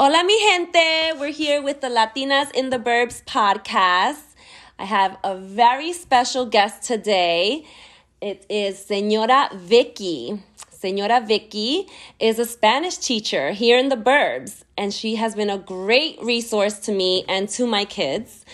[0.00, 1.18] Hola, mi gente.
[1.18, 4.36] We're here with the Latinas in the Burbs podcast.
[4.78, 7.66] I have a very special guest today.
[8.20, 10.40] It is Senora Vicky.
[10.70, 11.88] Senora Vicky
[12.20, 16.78] is a Spanish teacher here in the Burbs, and she has been a great resource
[16.86, 18.44] to me and to my kids.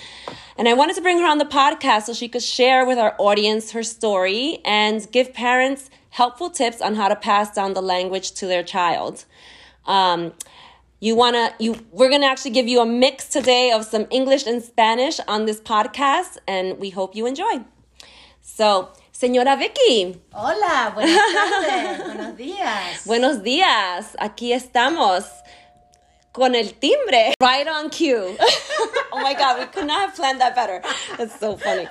[0.56, 3.14] And I wanted to bring her on the podcast so she could share with our
[3.18, 8.32] audience her story and give parents helpful tips on how to pass down the language
[8.32, 9.26] to their child.
[9.84, 10.32] Um,
[11.04, 14.62] you wanna you we're gonna actually give you a mix today of some English and
[14.62, 17.62] Spanish on this podcast, and we hope you enjoy.
[18.40, 20.18] So, señora Vicky.
[20.32, 23.04] Hola, buenas tardes, buenos días.
[23.04, 24.16] Buenos días.
[24.18, 25.24] Aquí estamos
[26.34, 28.36] con el timbre right on cue.
[29.12, 30.82] oh my God, we could not have planned that better.
[31.16, 31.86] That's so funny.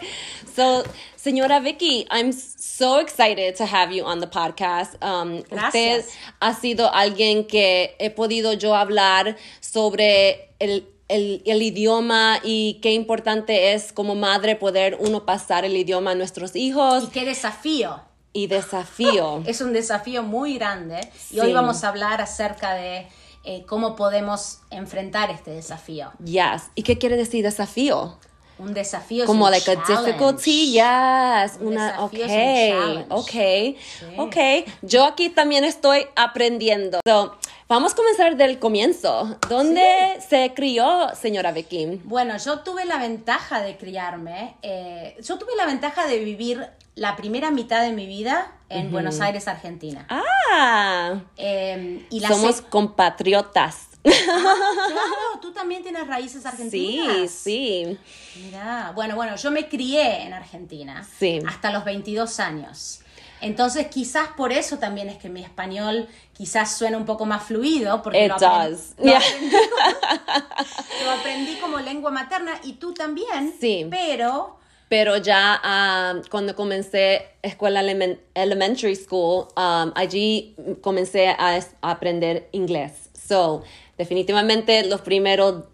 [0.54, 0.84] So,
[1.18, 5.02] Señora Vicky, I'm so excited to have you on the podcast.
[5.02, 6.04] Um, usted
[6.42, 12.92] ha sido alguien que he podido yo hablar sobre el, el, el, idioma y qué
[12.92, 17.06] importante es como madre poder uno pasar el idioma a nuestros hijos.
[17.06, 18.02] Y qué desafío.
[18.34, 19.42] Y desafío.
[19.48, 21.00] es un desafío muy grande.
[21.32, 21.40] Y sí.
[21.40, 23.08] hoy vamos a hablar acerca de
[23.44, 26.12] eh, cómo podemos enfrentar este desafío.
[26.24, 26.72] Yes.
[26.76, 28.18] ¿Y qué quiere decir desafío?
[28.60, 29.94] un desafío como un like challenge.
[29.94, 34.06] a difficulty yes un una okay okay sí.
[34.18, 37.36] okay yo aquí también estoy aprendiendo so,
[37.68, 39.84] vamos a comenzar del comienzo dónde
[40.20, 40.28] sí.
[40.30, 45.66] se crió señora Vicky bueno yo tuve la ventaja de criarme eh, yo tuve la
[45.66, 48.92] ventaja de vivir la primera mitad de mi vida en uh -huh.
[48.92, 54.12] Buenos Aires Argentina ah eh, y la somos compatriotas Ah,
[54.88, 57.32] claro, tú también tienes raíces argentinas.
[57.32, 57.98] Sí,
[58.36, 58.42] sí.
[58.44, 61.40] Mira, bueno, bueno, yo me crié en Argentina sí.
[61.48, 63.00] hasta los 22 años.
[63.40, 68.02] Entonces, quizás por eso también es que mi español quizás suena un poco más fluido,
[68.02, 68.94] porque lo, does.
[68.98, 69.18] Lo, yeah.
[69.18, 69.76] aprendí como,
[71.06, 73.88] lo aprendí como lengua materna y tú también, sí.
[73.90, 74.58] pero
[74.90, 82.48] pero ya uh, cuando comencé escuela element elementary school, um, allí comencé a, a, aprender
[82.52, 83.10] inglés.
[83.14, 83.64] So,
[83.98, 85.66] definitivamente los primeros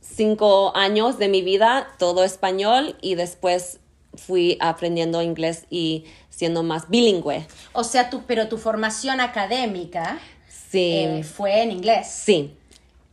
[0.00, 3.80] cinco años de mi vida, todo español y después
[4.14, 7.46] fui aprendiendo inglés y siendo más bilingüe.
[7.72, 11.04] O sea, tú, pero tu formación académica sí.
[11.04, 12.08] eh, fue en inglés.
[12.08, 12.56] Sí.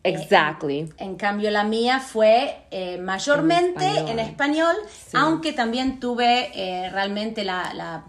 [0.03, 0.79] Exactly.
[0.79, 5.17] Eh, en, en, cambio, la mía fue eh, mayormente en español, en español sí.
[5.17, 8.05] aunque también tuve eh, realmente la, la,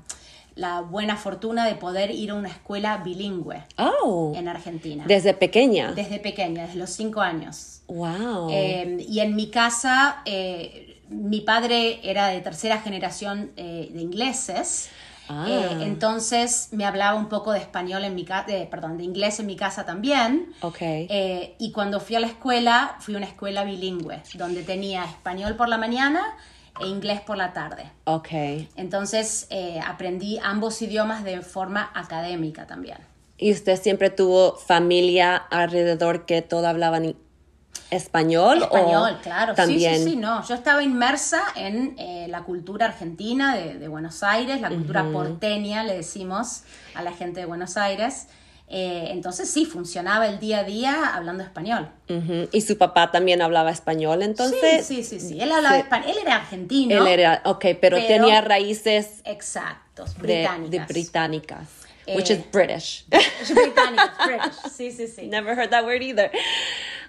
[0.55, 5.05] la, buena fortuna de poder ir a una escuela bilingüe oh, en Argentina.
[5.07, 5.93] ¿Desde pequeña?
[5.93, 7.83] Desde pequeña, desde los cinco años.
[7.89, 8.49] Wow.
[8.51, 14.91] Eh, y en mi casa, eh, mi padre era de tercera generación de ingleses.
[15.33, 15.47] Ah.
[15.49, 19.47] Eh, entonces me hablaba un poco de español en mi casa, perdón, de inglés en
[19.47, 20.53] mi casa también.
[20.61, 21.07] Okay.
[21.09, 25.55] Eh, y cuando fui a la escuela, fui a una escuela bilingüe, donde tenía español
[25.55, 26.37] por la mañana
[26.81, 27.85] e inglés por la tarde.
[28.05, 28.69] Okay.
[28.75, 32.99] Entonces eh, aprendí ambos idiomas de forma académica también.
[33.39, 37.15] ¿Y usted siempre tuvo familia alrededor que todo hablaban
[37.91, 38.63] español?
[38.63, 39.55] Español, o claro.
[39.55, 39.97] También.
[39.97, 40.47] Sí, sí, sí, no.
[40.47, 45.09] Yo estaba inmersa en eh, la cultura argentina de, de, Buenos Aires, la cultura uh
[45.09, 45.13] -huh.
[45.13, 46.63] porteña, le decimos
[46.95, 48.29] a la gente de Buenos Aires.
[48.73, 51.89] Eh, entonces sí, funcionaba el día a día hablando español.
[52.09, 52.49] Uh -huh.
[52.53, 54.87] ¿Y su papá también hablaba español entonces?
[54.87, 55.41] Sí, sí, sí, sí.
[55.41, 55.83] Él hablaba sí.
[55.83, 56.11] español.
[56.11, 56.95] Él era argentino.
[56.95, 59.23] Él era, ok, pero, pero tenía raíces...
[59.25, 60.71] Exactos, británicas.
[60.71, 61.69] De, de británicas.
[62.07, 63.05] Eh, which is British.
[63.55, 64.73] británicas, British.
[64.73, 65.27] Sí, sí, sí.
[65.27, 66.31] Never heard that word either.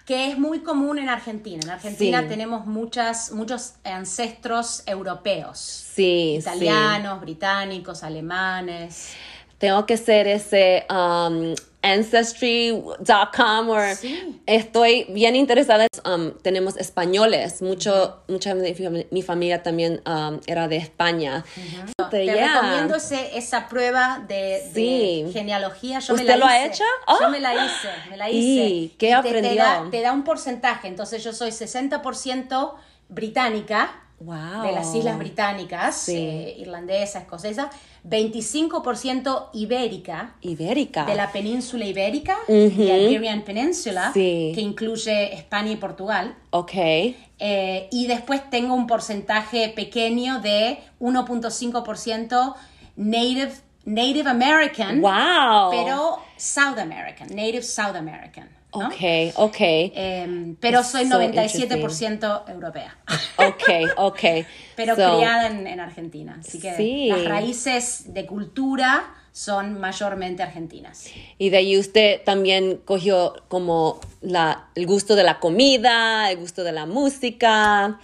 [0.06, 1.62] Que es muy común en Argentina.
[1.64, 2.28] En Argentina sí.
[2.28, 5.60] tenemos muchas, muchos ancestros europeos.
[5.60, 7.26] Sí, Italianos, sí.
[7.26, 9.14] británicos, alemanes.
[9.58, 14.42] Tengo que ser ese um, ancestry.com o sí.
[14.46, 15.88] estoy bien interesada.
[16.06, 21.44] Um, tenemos españoles, mucho, mucha de mi familia también um, era de España.
[21.58, 22.10] Uh -huh.
[22.10, 22.62] Te yeah.
[22.62, 25.24] recomiendo esa prueba de, sí.
[25.26, 26.00] de, genealogía.
[26.00, 26.56] Yo ¿Usted me la lo hice.
[26.56, 26.84] ha hecho?
[27.08, 27.18] Oh.
[27.22, 28.40] Yo me la hice, me la hice.
[28.40, 29.42] ¿Y qué aprendió?
[29.42, 32.74] Te, te, da, te da un porcentaje, entonces yo soy 60%
[33.10, 34.02] británica.
[34.24, 34.64] Wow.
[34.64, 36.16] de las Islas Británicas, sí.
[36.16, 37.72] eh, irlandesa, escocesa,
[38.08, 42.76] 25% ibérica, ibérica, de la península ibérica, uh -huh.
[42.76, 44.52] the Iberian Peninsula, sí.
[44.54, 46.36] que incluye España y Portugal.
[46.52, 46.74] Ok.
[46.76, 52.56] Eh, y después tengo un porcentaje pequeño de 1.5%
[52.98, 53.54] Native,
[53.86, 55.72] Native American, wow.
[55.72, 58.61] pero South American, Native South American.
[58.74, 58.88] ¿No?
[58.88, 59.58] Ok, ok.
[59.60, 62.98] Eh, pero soy so 97% europea.
[63.38, 64.20] Ok, ok.
[64.76, 66.38] pero so, criada en, en, Argentina.
[66.40, 67.08] Así que sí.
[67.08, 71.08] las raíces de cultura son mayormente argentinas.
[71.38, 76.64] Y de ahí usted también cogió como la, el gusto de la comida, el gusto
[76.64, 78.00] de la música.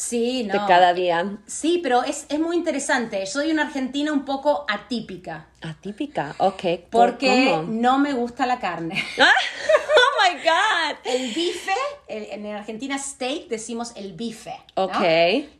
[0.00, 0.52] Sí, no.
[0.52, 1.38] De cada día.
[1.48, 3.26] Sí, pero es, es muy interesante.
[3.26, 5.46] Soy una argentina un poco atípica.
[5.60, 6.62] Atípica, ok.
[6.88, 7.62] Porque ¿Cómo?
[7.68, 9.04] no me gusta la carne.
[9.18, 9.32] Ah,
[9.96, 10.98] oh my God.
[11.04, 11.72] El bife,
[12.06, 14.54] el- en Argentina steak decimos el bife.
[14.76, 14.84] ¿no?
[14.84, 15.00] Ok.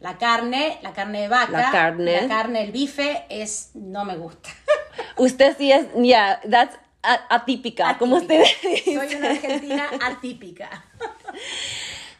[0.00, 1.50] La carne, la carne de vaca.
[1.50, 2.23] La carne.
[2.23, 4.50] La carne, el bife es, no me gusta.
[5.17, 8.69] Usted sí es, yeah, that's a- atípica, como usted Atípica.
[8.69, 9.08] dice.
[9.08, 10.85] Soy una argentina atípica.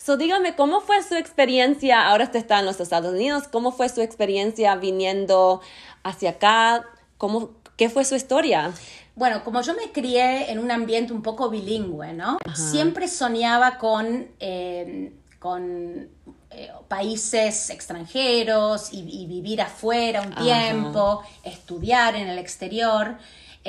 [0.09, 2.09] So, dígame, ¿cómo fue su experiencia?
[2.09, 3.47] Ahora usted está en los Estados Unidos.
[3.47, 5.61] ¿Cómo fue su experiencia viniendo
[6.03, 6.83] hacia acá?
[7.19, 8.73] ¿Cómo, ¿Qué fue su historia?
[9.17, 12.39] Bueno, como yo me crié en un ambiente un poco bilingüe, ¿no?
[12.55, 16.09] Siempre soñaba con, eh, con
[16.53, 20.43] eh, países extranjeros y, y vivir afuera un Ajá.
[20.43, 23.19] tiempo, estudiar en el exterior.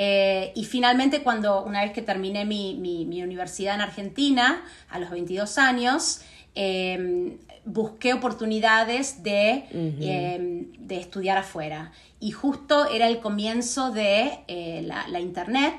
[0.02, 4.98] Eh, y finalmente, cuando una vez que terminé mi, mi- mi universidad en Argentina, a
[4.98, 6.22] los 22 años,
[6.54, 7.36] eh,
[7.66, 9.66] busqué oportunidades de,
[10.00, 11.92] eh, de estudiar afuera.
[12.18, 15.74] Y justo era el comienzo de eh, la, la internet.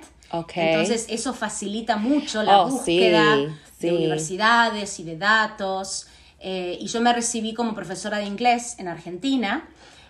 [0.70, 3.48] Entonces eso facilita mucho la Oh, búsqueda sí,
[3.80, 3.88] sí.
[3.88, 6.06] de universidades y de datos.
[6.40, 9.68] Eh, y yo me recibí como profesora de inglés en Argentina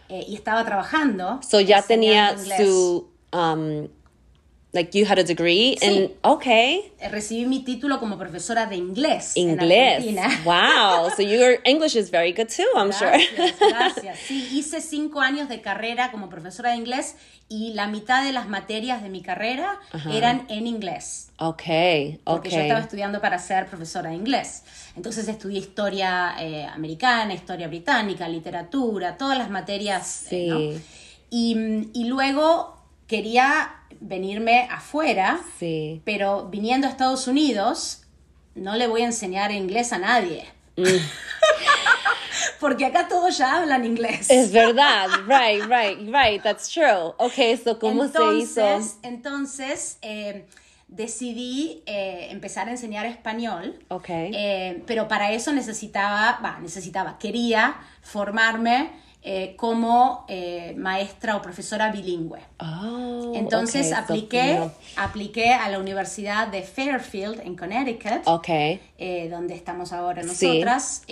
[0.10, 1.40] y estaba trabajando.
[1.42, 3.88] So, ya tenía su, um,
[4.74, 5.86] like, you had a degree Sí.
[5.86, 9.34] in, okay, Eh, Recibí mi título como profesora de inglés.
[9.36, 9.72] en English.
[9.96, 10.42] Argentina.
[10.46, 11.10] Wow.
[11.16, 13.12] So, your English is very good too, I'm sure.
[13.36, 14.20] Gracias, gracias.
[14.20, 17.16] Sí, hice cinco años de carrera como profesora de inglés
[17.50, 19.78] y la mitad de las materias de mi carrera
[20.10, 21.32] eran en inglés.
[21.38, 22.68] Okay, Porque yo okay.
[22.68, 24.64] estaba estudiando para ser profesora de inglés.
[24.96, 30.28] Entonces estudié historia eh, americana, historia británica, literatura, todas las materias.
[30.28, 30.48] eh, Sí.
[30.48, 30.82] ¿no?
[31.30, 32.78] y, y luego
[33.08, 33.70] quería
[34.02, 36.02] venirme afuera, Sí.
[36.04, 38.04] pero viniendo a Estados Unidos
[38.56, 40.46] no le voy a enseñar inglés a nadie.
[40.76, 40.84] Mm.
[42.60, 44.30] Porque acá todos ya hablan inglés.
[44.30, 47.14] Es verdad, right, right, right, that's true.
[47.18, 48.62] Okay, so ¿cómo se hizo?
[48.62, 50.46] entonces, entonces eh,
[50.88, 53.80] decidí eh, empezar a enseñar español.
[53.90, 54.10] Ok.
[54.10, 58.92] Eh, pero para eso necesitaba, va, necesitaba, quería formarme
[59.24, 62.40] eh, como eh, maestra o profesora bilingüe.
[62.60, 68.80] Oh, Entonces okay, so apliqué, apliqué a la Universidad de Fairfield en Connecticut, Okay.
[68.98, 71.04] eh, donde estamos ahora nosotras,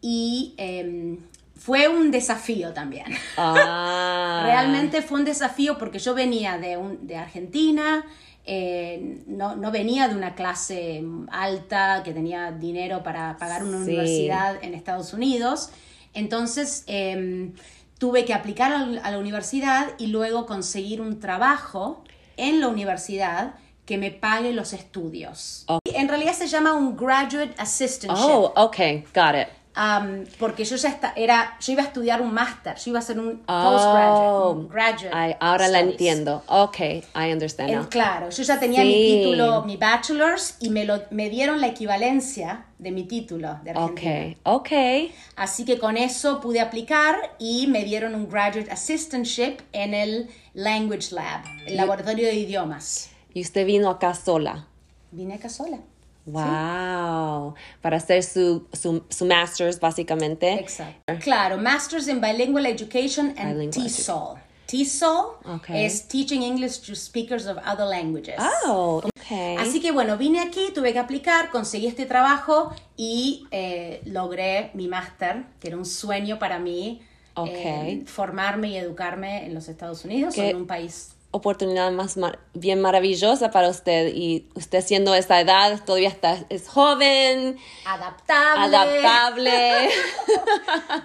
[0.00, 1.18] y eh,
[1.56, 3.06] fue un desafío también.
[3.36, 4.42] Ah.
[4.46, 8.04] Realmente fue un desafío porque yo venía de, un- de Argentina,
[8.44, 13.84] eh, no, no venía de una clase alta que tenía dinero para pagar una Sí.
[13.84, 15.70] universidad en Estados Unidos.
[16.14, 17.52] Entonces eh,
[17.98, 22.04] tuve que aplicar a la universidad y luego conseguir un trabajo
[22.36, 23.54] en la universidad
[23.86, 25.66] que me pague los estudios.
[25.84, 28.24] En realidad se llama un graduate assistantship.
[28.24, 29.48] Oh, okay, got it.
[29.74, 33.02] Um, porque yo ya está, era, yo iba a estudiar un máster, yo iba a
[33.02, 35.92] hacer un Oh, postgraduate, un ay, ahora la studies.
[35.92, 36.42] entiendo.
[36.46, 37.88] Okay, I understand Eh, now.
[37.88, 39.20] claro, yo ya tenía mi Sí.
[39.22, 43.92] título, mi bachelor's, y me, lo, me dieron la equivalencia de mi título de Argentina.
[43.92, 45.14] Okay, okay.
[45.36, 51.14] Así que con eso pude aplicar y me dieron un graduate assistantship en el Language
[51.14, 53.08] Lab, el laboratorio de idiomas.
[53.32, 54.66] Y usted vino acá sola.
[55.12, 55.78] Vine acá sola.
[56.26, 57.54] Wow.
[57.80, 60.54] Para hacer su, su, su master's, básicamente.
[60.54, 61.14] Exacto.
[61.20, 64.38] Claro, Masters in Bilingual Education and Bilingual TESOL.
[64.66, 65.84] TESOL Okay.
[65.84, 68.36] es Teaching English to Speakers of Other Languages.
[68.66, 69.56] Oh, okay.
[69.56, 74.88] Así que bueno, vine aquí, tuve que aplicar, conseguí este trabajo y eh, logré mi
[74.88, 77.02] máster, que era un sueño para mí,
[77.34, 77.48] Ok.
[77.52, 81.10] eh, formarme y educarme en los Estados Unidos en un país.
[81.32, 86.68] Oportunidad más mar- bien maravillosa para usted y usted siendo esa edad todavía está es
[86.68, 88.76] joven, Adaptable.
[88.76, 89.88] adaptable.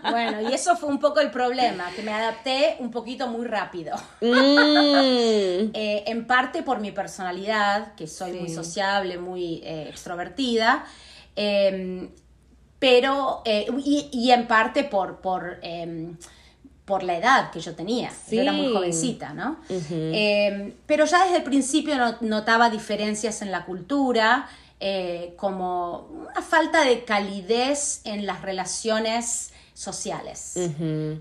[0.09, 3.95] Bueno, y eso fue un poco el problema, que me adapté un poquito muy rápido.
[4.21, 10.85] Mm, Eh, en parte por mi personalidad, que soy muy sociable, muy eh, extrovertida,
[11.35, 12.09] eh,
[12.79, 16.11] pero, eh, y, y en parte por, por, eh,
[16.87, 18.09] por la edad que yo tenía.
[18.31, 19.57] Yo era muy jovencita, ¿no?
[19.69, 24.47] Eh, pero ya desde el principio no- notaba diferencias en la cultura,
[24.79, 30.53] eh, como una falta de calidez en las relaciones sociales.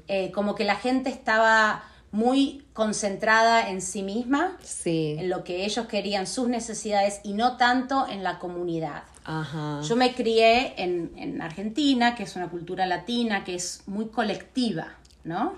[0.07, 1.83] Eh, como que la gente estaba
[2.13, 5.17] muy concentrada en sí misma, sí.
[5.19, 9.03] en lo que ellos querían, sus necesidades, y no tanto en la comunidad.
[9.25, 9.81] Ajá.
[9.83, 14.95] Yo me crié en, en Argentina, que es una cultura latina, que es muy colectiva,
[15.27, 15.55] ¿no?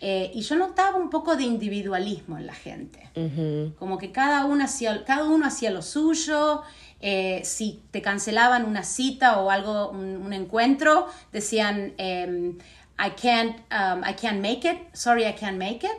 [0.00, 3.08] Eh, y yo notaba un poco de individualismo en la gente.
[3.78, 6.62] Como que cada uno hacía, cada uno hacía lo suyo.
[7.00, 12.58] Eh, si te cancelaban una cita o algo, un, encuentro, decían, em,
[12.98, 15.98] I, can't, um, I can't make it, sorry, I can't make it.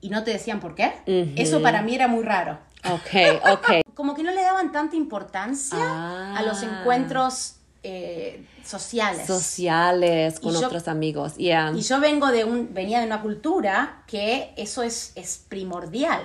[0.00, 0.92] Y no te decían por qué.
[1.36, 2.58] Eso para mí era muy raro.
[2.84, 3.66] Ok, ok.
[3.94, 6.80] Como que no le daban tanta importancia a los ah.
[6.80, 9.26] encuentros eh, sociales.
[9.26, 14.82] Sociales, con otros amigos, Y yo vengo de un, venía de una cultura que eso
[14.82, 16.22] es, es primordial.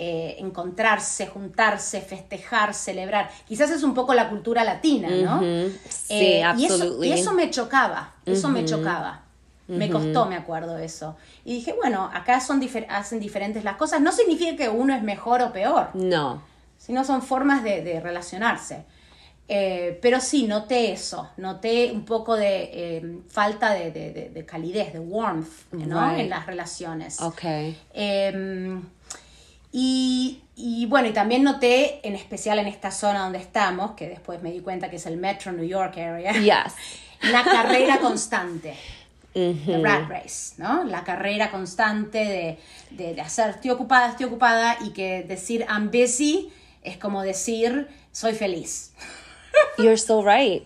[0.00, 3.30] Eh, encontrarse, juntarse, festejar, celebrar.
[3.48, 5.40] Quizás es un poco la cultura latina, ¿no?
[5.40, 9.22] Sí, eh, y, eso, y, eso, me chocaba, eso me chocaba.
[9.66, 11.16] Me costó, me acuerdo eso.
[11.44, 14.00] Y dije, bueno, acá son hacen diferentes las cosas.
[14.00, 15.90] No significa que uno es mejor o peor.
[15.94, 16.42] No.
[16.78, 18.84] Sino son formas de relacionarse.
[19.50, 25.72] Eh, pero sí, noté eso, noté un poco de eh, falta de, calidez, de warmth,
[25.72, 26.14] ¿no?
[26.14, 27.18] En las relaciones.
[27.22, 27.44] Ok.
[27.94, 28.82] Em,
[29.72, 34.42] y, y, bueno, y también noté, en especial en esta zona donde estamos, que después
[34.42, 36.74] me di cuenta que es el Metro New York area, yes.
[37.32, 38.74] la carrera constante.
[39.32, 40.84] The rat race, ¿no?
[40.84, 42.58] La carrera constante
[42.90, 46.50] de, de hacer, estoy ocupada, estoy ocupada, y que decir I'm busy
[46.82, 48.92] es como decir soy feliz.
[49.78, 50.62] You're so right.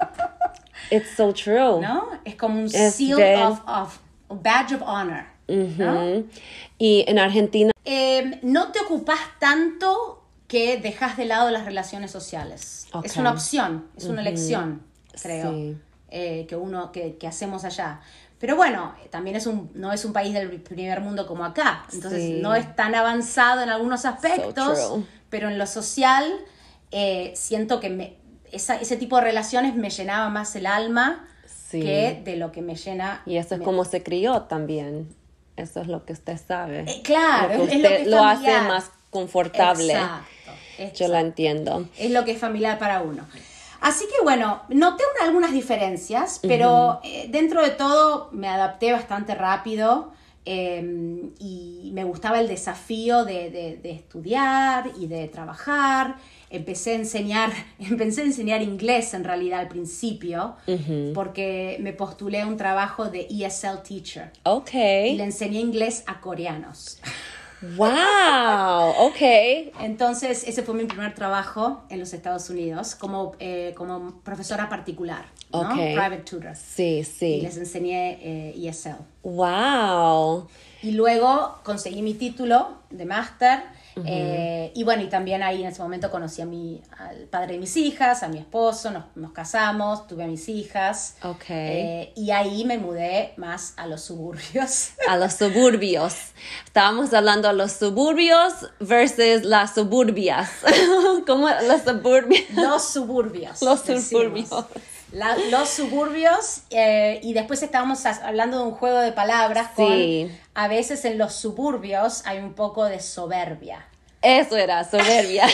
[0.90, 1.80] It's so true.
[1.80, 2.08] ¿No?
[2.24, 3.98] Es como un seal of, of,
[4.42, 5.26] badge of honor.
[6.78, 7.72] Y en Argentina.
[7.84, 12.86] Em, no te ocupas tanto que dejas de lado las relaciones sociales.
[13.02, 14.82] Es una opción, es una elección,
[15.20, 15.76] creo,
[16.10, 18.00] eh, que uno que, que, hacemos allá.
[18.38, 22.42] Pero bueno, también es un, no es un país del primer mundo como acá, entonces
[22.42, 26.30] no es tan avanzado en algunos aspectos, pero en lo social
[26.90, 28.16] eh, siento que me,
[28.52, 31.26] ese tipo de relaciones me llenaba más el alma
[31.80, 33.22] que de lo que me llena.
[33.26, 35.08] Y eso es como se crió también.
[35.56, 36.84] Eso es lo que usted sabe.
[36.86, 39.92] Eh, claro, lo es lo, que lo hace más confortable.
[39.92, 41.88] Exacto, Yo la entiendo.
[41.98, 43.26] Es lo que es familiar para uno.
[43.80, 50.12] Así que bueno, noté algunas diferencias, pero eh, dentro de todo me adapté bastante rápido.
[50.44, 56.16] Em, y me gustaba el desafío de, de, estudiar y de trabajar
[56.52, 60.56] empecé a enseñar, empecé a enseñar inglés en realidad al principio,
[61.14, 64.30] porque me postulé a un trabajo de ESL teacher.
[64.44, 64.74] Ok.
[64.74, 66.98] Y le enseñé inglés a coreanos.
[67.76, 68.90] ¡Wow!
[68.98, 69.20] Ok.
[69.80, 75.26] Entonces, ese fue mi primer trabajo en los Estados Unidos como, eh, como profesora particular,
[75.52, 75.68] ¿no?
[75.72, 76.56] Private tutor.
[76.56, 77.34] Sí, sí.
[77.36, 78.96] Y les enseñé eh, ESL.
[79.22, 80.48] ¡Wow!
[80.82, 83.60] Y luego conseguí mi título de máster
[84.04, 87.58] eh, y bueno, y también ahí en ese momento conocí a mi, al padre de
[87.58, 91.16] mis hijas, a mi esposo, nos, nos casamos, tuve a mis hijas.
[91.22, 91.44] Ok.
[91.48, 94.90] Eh, y ahí me mudé más a los suburbios.
[95.08, 96.14] A los suburbios.
[96.64, 100.50] Estábamos hablando de los suburbios versus las suburbias.
[101.26, 102.44] ¿Cómo los suburbios?
[102.54, 103.60] Los suburbios.
[103.60, 103.80] Los
[105.50, 109.92] los suburbios eh, y después estábamos hablando de un juego de palabras con
[110.54, 113.86] a veces en los suburbios hay un poco de soberbia.
[114.22, 115.48] Eso era, soberbia.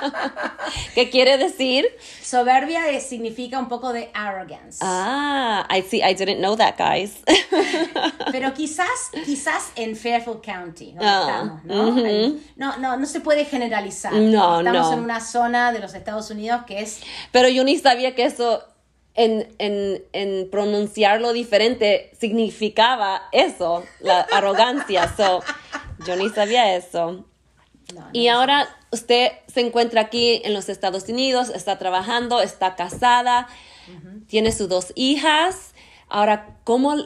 [0.94, 1.86] ¿Qué quiere decir?
[2.20, 4.80] Soberbia significa un poco de arrogance.
[4.82, 7.18] Ah, I see, I didn't know that, guys.
[8.32, 8.88] Pero quizás,
[9.24, 11.00] quizás en Fairfield County, ¿no?
[11.04, 11.92] Ah, ¿no?
[12.56, 12.76] ¿no?
[12.78, 14.12] no, no, se puede generalizar.
[14.12, 17.00] No, estamos en una zona de los Estados Unidos que es...
[17.30, 18.64] Pero yo ni sabía que eso
[19.14, 25.14] en, en, en, pronunciarlo diferente significaba eso, la arrogancia.
[25.16, 25.42] So,
[26.06, 27.24] yo ni sabía eso.
[28.12, 33.48] y ahora usted se encuentra aquí en los Estados Unidos, está trabajando, está casada,
[34.26, 35.74] tiene sus dos hijas.
[36.08, 36.96] Ahora, ¿cómo,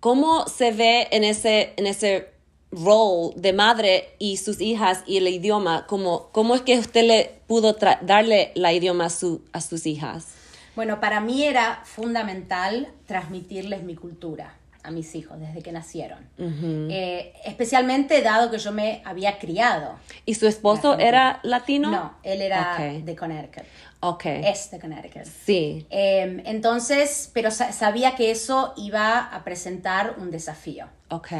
[0.00, 2.28] cómo se ve en ese, en ese
[2.72, 5.86] rol de madre y sus hijas y el idioma?
[5.86, 10.33] ¿Cómo, cómo es que usted le pudo darle la idioma a, su, a sus hijas?
[10.76, 14.54] Bueno, para mí era fundamental transmitirles mi cultura
[14.84, 16.28] a mis hijos desde que nacieron.
[16.38, 19.98] Eh, especialmente dado que yo me había criado.
[20.26, 21.90] ¿Y su esposo era latino?
[21.90, 23.64] No, él era de Connecticut.
[24.00, 24.26] Ok.
[24.26, 25.24] Es de Connecticut.
[25.24, 25.86] Sí.
[25.88, 30.86] Em, entonces, pero sabía que eso iba a presentar un desafío.
[31.08, 31.32] Ok.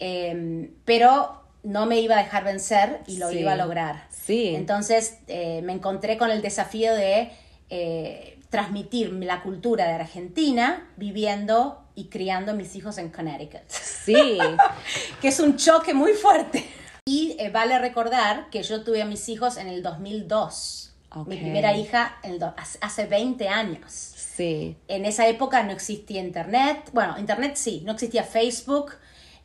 [0.00, 4.06] Em, pero no me iba a dejar vencer y lo iba a lograr.
[4.10, 4.54] Sí.
[4.56, 7.30] Entonces eh, me encontré con el desafío de
[7.68, 13.68] eh, transmitir la cultura de Argentina viviendo y criando a mis hijos en Connecticut.
[13.68, 14.38] Sí.
[15.20, 16.66] que es un choque muy fuerte.
[17.06, 20.88] Y eh, vale recordar que yo tuve a mis hijos en el 2002.
[21.26, 22.20] Mi primera hija
[22.80, 23.90] hace 20 años.
[23.92, 24.76] Sí.
[24.86, 26.88] En esa época no existía internet.
[26.92, 28.92] Bueno, internet sí, no existía Facebook.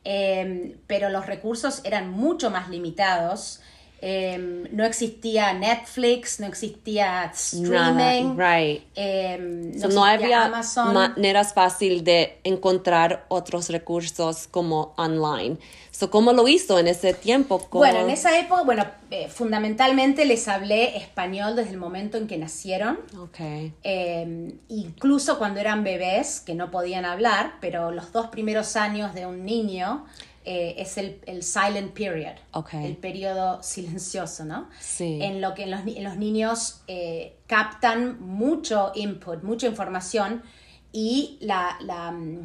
[0.04, 3.62] eh, pero los recursos eran mucho más limitados.
[4.02, 8.84] Eh, no existía Netflix, no existía streaming, Nada, right.
[8.96, 10.94] eh, no, So, no existía había Amazon.
[10.94, 15.58] maneras fácil de encontrar otros recursos como online.
[15.92, 17.58] So, ¿Cómo lo hizo en ese tiempo?
[17.70, 22.28] ¿Cómo- Bueno, en esa época, bueno, eh, fundamentalmente les hablé español desde el momento en
[22.28, 23.00] que nacieron.
[23.18, 23.74] Okay.
[23.84, 29.26] Eh, incluso cuando eran bebés, que no podían hablar, pero los dos primeros años de
[29.26, 30.06] un niño
[30.46, 32.74] eh, es el, el silent period, Ok.
[32.76, 34.70] el periodo silencioso, ¿no?
[34.80, 35.20] Sí.
[35.22, 40.44] En lo que los, los niños eh, captan mucho input, mucha información
[40.92, 42.42] y la, la, mm,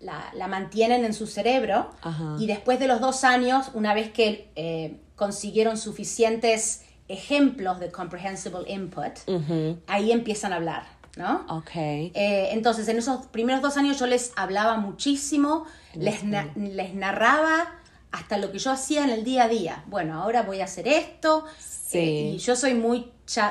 [0.00, 1.90] la- la mantienen en su cerebro.
[2.02, 2.36] Ajá.
[2.40, 8.64] Y después de los dos años, una vez que eh, consiguieron suficientes ejemplos de comprehensible
[8.66, 9.78] input, Ujú.
[9.86, 10.84] ahí empiezan a hablar,
[11.16, 11.44] ¿no?
[11.48, 12.10] Okay.
[12.14, 17.72] Eh, entonces, en esos primeros dos años yo les hablaba muchísimo, les, na- les narraba
[18.12, 19.84] hasta lo que yo hacía en el día a día.
[19.86, 21.44] Bueno, ahora voy a hacer esto.
[21.58, 21.98] Sí.
[21.98, 23.10] Eh, y yo soy muy,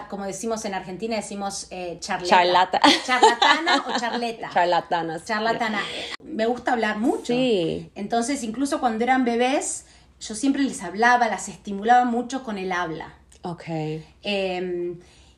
[0.09, 2.35] como decimos en Argentina, decimos eh, charleta.
[2.37, 2.81] Charlata.
[3.05, 4.49] Charlatana o charleta.
[4.53, 5.25] Charlatanas.
[5.25, 5.79] Charlatana.
[6.23, 7.27] Me gusta hablar mucho.
[7.33, 7.91] Sí.
[7.95, 9.85] Entonces, incluso cuando eran bebés,
[10.21, 13.13] yo siempre les hablaba, las estimulaba mucho con el habla.
[13.41, 14.05] Okay.
[14.23, 14.95] Eh,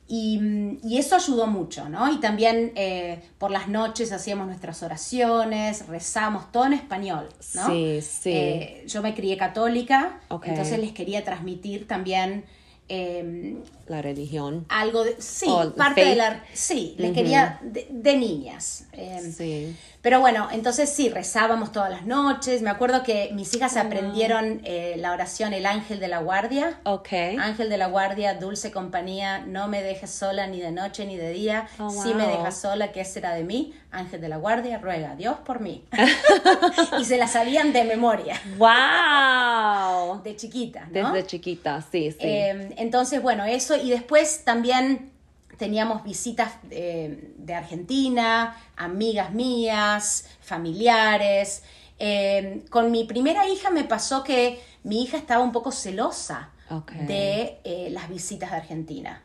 [0.07, 2.11] y, y eso ayudó mucho, ¿no?
[2.11, 7.67] Y también eh, por las noches hacíamos nuestras oraciones, rezamos todo en español, ¿no?
[7.67, 8.31] Sí, sí.
[8.31, 12.45] Eh, yo me crié católica, entonces les quería transmitir también
[12.87, 14.65] eh, La religión.
[14.69, 15.15] algo de...
[15.19, 16.43] Sí, parte de la...
[16.53, 18.85] Sí, les quería de, de niñas.
[18.93, 19.75] eh, Sí.
[20.01, 22.61] pero bueno, entonces sí, rezábamos todas las noches.
[22.63, 26.79] Me acuerdo que mis hijas aprendieron eh, la oración El ángel de la guardia.
[26.83, 27.37] Okay.
[27.37, 31.31] Ángel de la guardia, dulce compañía, no me dejes sola ni de noche ni de
[31.31, 31.67] día.
[31.79, 33.73] Oh, Si me dejas sola, ¿qué será de mí?
[33.91, 35.85] Ángel de la guardia, ruega a Dios por mí.
[36.99, 40.21] y se la sabían de memoria, Wow.
[40.23, 41.11] de chiquita, ¿no?
[41.13, 42.17] Desde chiquita, sí, sí.
[42.19, 43.74] Eh, entonces, bueno, eso.
[43.83, 45.11] Y después también
[45.57, 51.63] teníamos visitas eh, de Argentina, amigas mías, familiares.
[51.99, 56.91] Eh, con mi primera hija me pasó que mi hija estaba un poco celosa Ok.
[56.91, 59.21] de eh, las visitas de Argentina.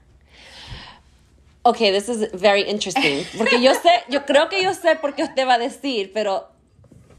[1.62, 3.24] Okay, this is very interesting.
[3.36, 6.48] Porque yo sé, yo creo que yo sé por qué usted va a decir, pero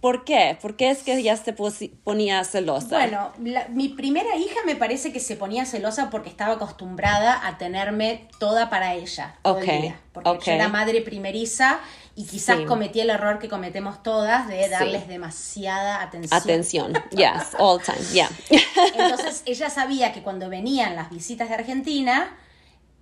[0.02, 0.58] ¿por qué?
[0.62, 2.98] ¿Por qué es que ella se ponía celosa?
[2.98, 7.58] Bueno, la- mi primera hija me parece que se ponía celosa porque estaba acostumbrada a
[7.58, 9.36] tenerme toda para ella.
[9.44, 10.00] Todo el Ok, día.
[10.12, 11.80] Porque yo era madre primeriza
[12.16, 12.66] y quizás Sí.
[12.66, 14.70] cometí el error que cometemos todas de Sí.
[14.72, 16.42] darles demasiada atención.
[16.42, 16.94] Atención.
[17.12, 18.06] Yes, all the time.
[18.12, 18.30] Yeah.
[18.98, 22.36] Entonces ella sabía que cuando venían las visitas de Argentina,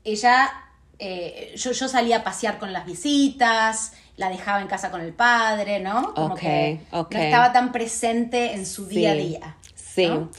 [0.04, 0.52] ella,
[1.00, 5.14] eh, yo, yo salía a pasear con las visitas, la dejaba en casa con el
[5.14, 6.14] padre, ¿no?
[6.14, 9.58] Como que no estaba tan presente en su día a día.
[9.76, 10.08] Sí.
[10.08, 10.30] ¿no?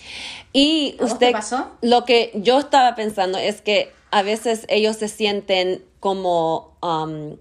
[0.52, 1.70] Y ¿A vos usted, te pasó?
[1.80, 7.36] lo que yo estaba pensando es que a veces ellos se sienten como, um,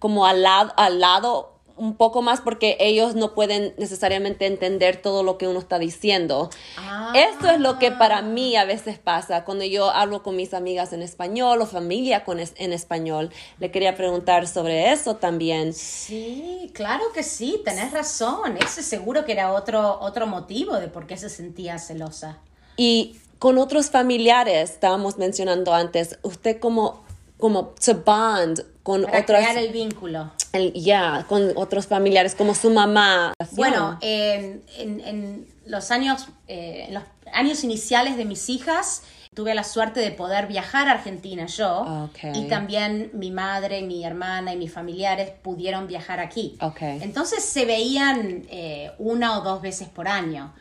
[0.00, 5.22] como al lado, al lado un poco más porque ellos no pueden necesariamente entender todo
[5.22, 6.50] lo que uno está diciendo.
[6.76, 7.12] Ah.
[7.14, 10.92] Esto es lo que para mí a veces pasa cuando yo hablo con mis amigas
[10.92, 13.30] en español o familia con es- en español.
[13.58, 15.72] Le quería preguntar sobre eso también.
[15.74, 18.56] Sí, claro que sí, tenés razón.
[18.58, 22.38] Ese seguro que era otro, otro motivo de por qué se sentía celosa.
[22.76, 27.04] Y con otros familiares, estábamos mencionando antes, usted como,
[27.38, 30.30] como to bond con Para otras, crear el vínculo.
[30.74, 33.32] ya, con otros familiares, como su mamá.
[33.52, 39.02] Bueno, eh, en, en los años, eh, en los años iniciales de mis hijas,
[39.34, 42.08] tuve la suerte de poder viajar a Argentina yo.
[42.32, 46.56] Y también mi madre, mi hermana y mis familiares pudieron viajar aquí.
[46.62, 46.80] Ok.
[46.80, 50.54] Entonces se veían eh, una o dos veces por año,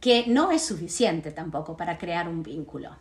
[0.00, 2.96] que no es suficiente tampoco para crear un vínculo.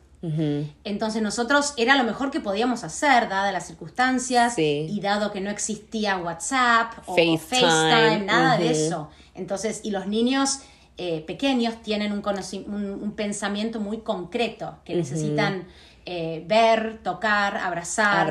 [0.84, 4.88] Entonces nosotros era lo mejor que podíamos hacer, dadas las circunstancias Sí.
[4.90, 9.10] y dado que no existía WhatsApp o FaceTime, FaceTime, nada de eso.
[9.36, 10.60] Entonces, y los niños
[10.98, 12.24] eh, pequeños tienen un,
[12.68, 15.66] un, un pensamiento muy concreto, que necesitan
[16.06, 18.28] eh, ver, tocar, abrazar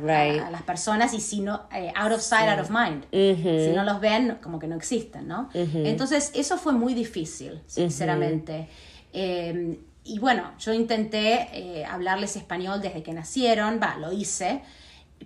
[0.00, 0.40] right.
[0.40, 3.04] a las personas y si no, eh, out of sight, out of mind.
[3.10, 5.50] Si no los ven, como que no existen, ¿no?
[5.54, 8.68] Entonces, eso fue muy difícil, sinceramente.
[9.12, 14.62] Eh, y bueno, yo intenté eh, hablarles español desde que nacieron, va, lo hice,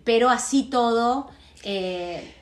[0.03, 1.31] pero así todo,
[1.63, 2.35] eh,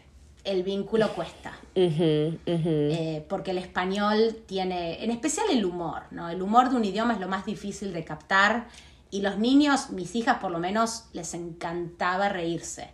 [0.45, 1.57] el vínculo cuesta.
[1.75, 6.29] Eh, porque el español tiene, en especial el humor, ¿no?
[6.29, 8.67] El humor de un idioma es lo más difícil de captar
[9.11, 12.89] y los niños, mis hijas por lo menos, les encantaba reírse.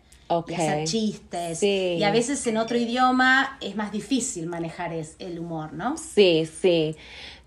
[0.48, 1.62] y hacer chistes.
[1.62, 5.96] Y a veces en otro idioma es más difícil manejar el humor, ¿no?
[5.96, 6.96] Sí, sí.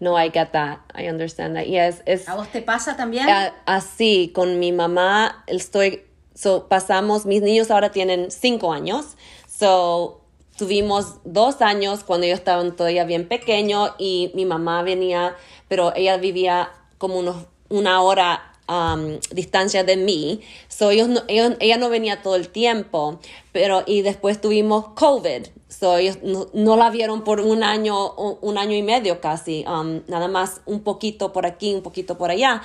[0.01, 0.79] No, I get that.
[0.95, 1.67] I understand that.
[1.67, 3.27] Yes, es, ¿A vos te pasa también?
[3.67, 9.15] así, con mi mamá, estoy, so, pasamos, mis niños ahora tienen cinco años,
[9.47, 10.21] so,
[10.57, 15.35] tuvimos dos años cuando ellos estaban todavía bien pequeños y mi mamá venía,
[15.67, 20.39] pero ella vivía como unos, una hora Um, distancia de mí.
[20.69, 23.19] So ellos, no, ella no venía todo el tiempo,
[23.51, 25.47] pero y después tuvimos COVID.
[25.81, 30.27] So ellos no, la vieron por un año, un año y medio casi, um, nada
[30.27, 32.61] más un poquito por aquí, un poquito por allá.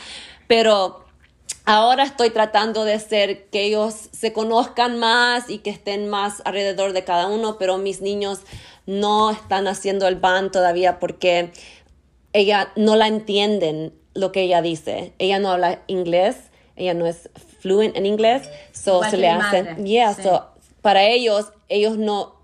[0.48, 1.02] Pero
[1.64, 6.92] ahora estoy tratando de hacer que ellos se conozcan más y que estén más alrededor
[6.92, 8.40] de cada uno, pero mis niños
[8.84, 11.52] no están haciendo el ban todavía porque
[12.34, 15.14] ella no la entienden lo que ella dice.
[15.18, 16.36] Ella no habla inglés,
[16.76, 20.48] ella no es fluent en inglés, so se le hace, yeah, so
[20.82, 22.35] para ellos ellos no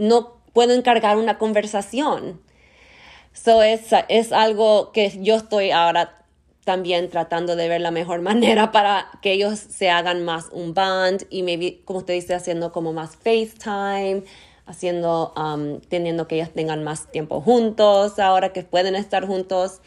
[0.00, 2.40] no pueden cargar una conversación.
[3.32, 6.16] So es, es algo que yo estoy ahora
[6.64, 11.26] también tratando de ver la mejor manera para que ellos se hagan más un band
[11.30, 14.24] y maybe, como usted dice, haciendo como más FaceTime,
[14.66, 19.80] haciendo, um, teniendo que ellos tengan más tiempo juntos ahora que pueden estar juntos.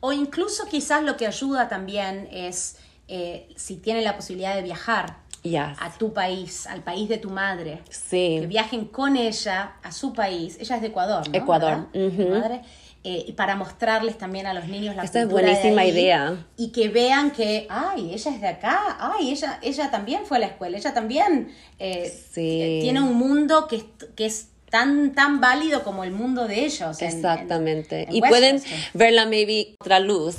[0.00, 5.18] O incluso quizás lo que ayuda también es eh, si tienen la posibilidad de viajar
[5.52, 7.82] a tu país, al país de tu madre.
[8.10, 10.56] Que viajen con ella a su país.
[10.58, 11.36] Ella es de Ecuador, ¿no?
[11.36, 11.88] Ecuador.
[11.92, 12.62] madre.
[13.06, 16.38] Eh, para mostrarles también a los niños la Esta es buenísima idea.
[16.56, 20.40] Y que vean que, ay, ella es de acá, ay, ella, ella también fue a
[20.40, 23.84] la escuela, ella también eh, tiene un mundo que,
[24.16, 27.02] que es tan, tan válido como el mundo de ellos.
[27.02, 28.08] Exactamente.
[28.10, 28.62] y pueden
[28.94, 30.36] verla maybe otra luz.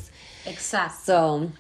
[0.48, 1.52] Exacto.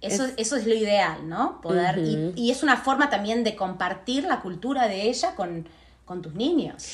[0.00, 1.60] Eso, es, eso es lo ideal, ¿no?
[1.60, 5.68] Poder, y, es una forma también de compartir la cultura de ella con,
[6.04, 6.92] con tus niños.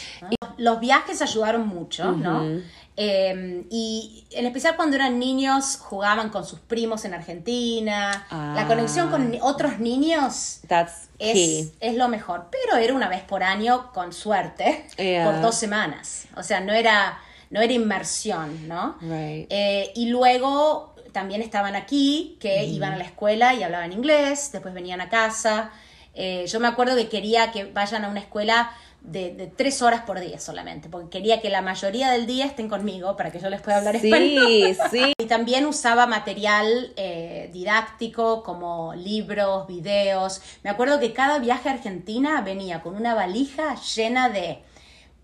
[0.56, 2.60] Los viajes ayudaron mucho, ¿no?
[2.94, 8.26] Em, y en especial cuando eran niños, jugaban con sus primos en Argentina.
[8.30, 9.38] La conexión con ah.
[9.42, 10.60] otros niños
[11.18, 12.48] es, es, lo mejor.
[12.50, 14.86] Pero era una vez por año, con suerte,
[15.24, 16.26] por dos semanas.
[16.36, 17.18] O sea, no era,
[17.50, 18.96] no era inmersión, ¿no?
[19.02, 24.75] Eh, y luego también estaban aquí, que iban a la escuela y hablaban inglés, después
[24.75, 25.70] venían a casa.
[26.14, 30.20] Eh, yo me acuerdo que quería que vayan a una escuela de, tres horas por
[30.20, 33.61] día solamente, porque quería que la mayoría del día estén conmigo para que yo les
[33.61, 34.77] pueda hablar sí, español.
[34.90, 35.12] Sí.
[35.18, 40.40] y también usaba material eh, didáctico como libros, videos.
[40.62, 44.62] Me acuerdo que cada viaje a Argentina venía con una valija llena de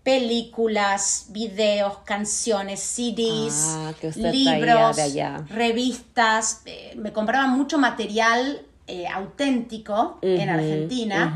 [0.03, 3.93] películas, videos, canciones, CDs, ah,
[4.31, 4.97] libros,
[5.49, 6.61] revistas.
[6.65, 11.35] Eh, me compraba mucho material eh, auténtico en Argentina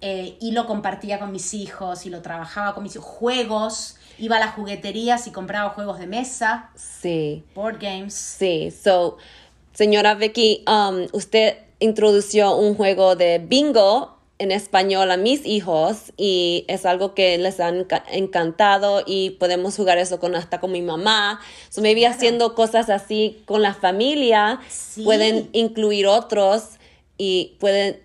[0.00, 3.06] eh, y lo compartía con mis hijos y lo trabajaba con mis hijos.
[3.06, 6.70] Juegos, iba a las jugueterías y compraba juegos de mesa.
[6.76, 7.42] Sí.
[7.56, 8.14] Board games.
[8.14, 9.16] Sí, so,
[9.72, 16.64] señora Vicky, um, usted introdució un juego de bingo en español a mis hijos y
[16.68, 21.40] es algo que les han encantado y podemos jugar eso con hasta con mi mamá.
[21.70, 24.60] So maybe haciendo cosas así con la familia
[25.04, 26.64] pueden incluir otros
[27.18, 28.00] y pueden,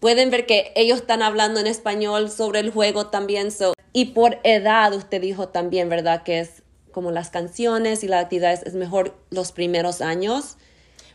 [0.00, 3.48] pueden ver que ellos están hablando en español sobre el juego también.
[3.92, 6.24] y por edad, usted dijo también, ¿verdad?
[6.24, 10.56] Que es como las canciones y las actividades, es mejor los primeros años.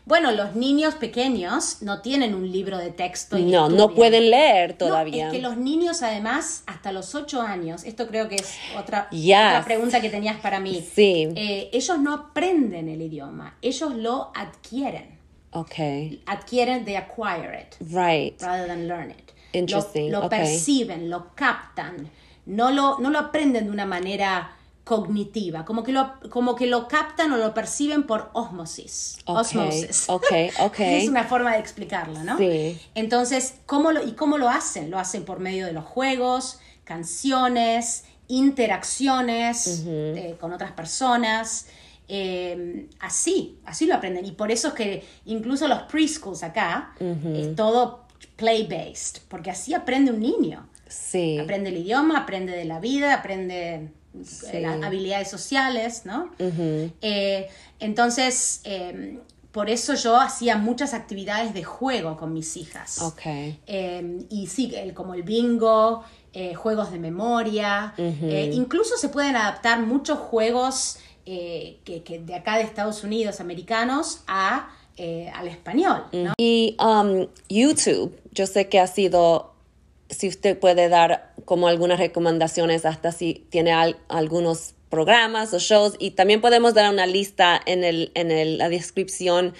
[0.04, 3.38] Bueno, los niños pequeños no tienen un libro de texto.
[3.38, 5.26] Y no, no pueden leer todavía.
[5.26, 9.62] es que los niños además, hasta los ocho años, esto creo que es otra, otra
[9.64, 10.84] pregunta que tenías para mí.
[10.94, 11.28] Sí.
[11.36, 15.18] Eh, ellos no aprenden el idioma, ellos lo adquieren.
[15.52, 16.22] Okay.
[16.26, 17.76] Adquieren, they acquire it.
[17.92, 18.40] Right.
[18.40, 19.32] Rather than learn it.
[19.52, 20.10] Interesting.
[20.10, 22.10] Lo, perciben, lo captan.
[22.46, 26.88] No lo, no lo aprenden de una manera cognitiva, como que lo, como que lo
[26.88, 29.18] captan o lo perciben por osmosis.
[29.26, 30.08] Osmosis.
[30.08, 31.02] Okay, okay.
[31.02, 32.36] es una forma de explicarlo, ¿no?
[32.36, 32.80] Sí.
[32.94, 34.90] Entonces, ¿cómo lo, ¿y cómo lo hacen?
[34.90, 41.66] Lo hacen por medio de los juegos, canciones, interacciones eh, con otras personas.
[42.08, 44.26] Em, así, así lo aprenden.
[44.26, 48.02] Y por eso es que incluso los preschools acá es todo
[48.36, 50.68] play-based, porque así aprende un niño.
[50.88, 51.38] Sí.
[51.38, 53.92] Aprende el idioma, aprende de la vida, aprende
[54.52, 56.30] eh, las habilidades sociales, ¿no?
[56.38, 57.48] Eh,
[57.80, 59.20] entonces, em,
[59.52, 63.00] por eso yo hacía muchas actividades de juego con mis hijas.
[63.00, 63.58] Okay.
[63.66, 67.94] Em, y sí, como el bingo, eh, juegos de memoria,
[68.52, 74.70] incluso se pueden adaptar muchos juegos eh, que, de acá de Estados Unidos, americanos, a,
[74.96, 76.02] eh, al español.
[76.36, 79.52] Y um, YouTube, yo sé que ha sido
[80.10, 83.72] si usted puede dar como algunas recomendaciones hasta si tiene
[84.08, 89.54] algunos programas o shows y también podemos dar una lista en, el, en la descripción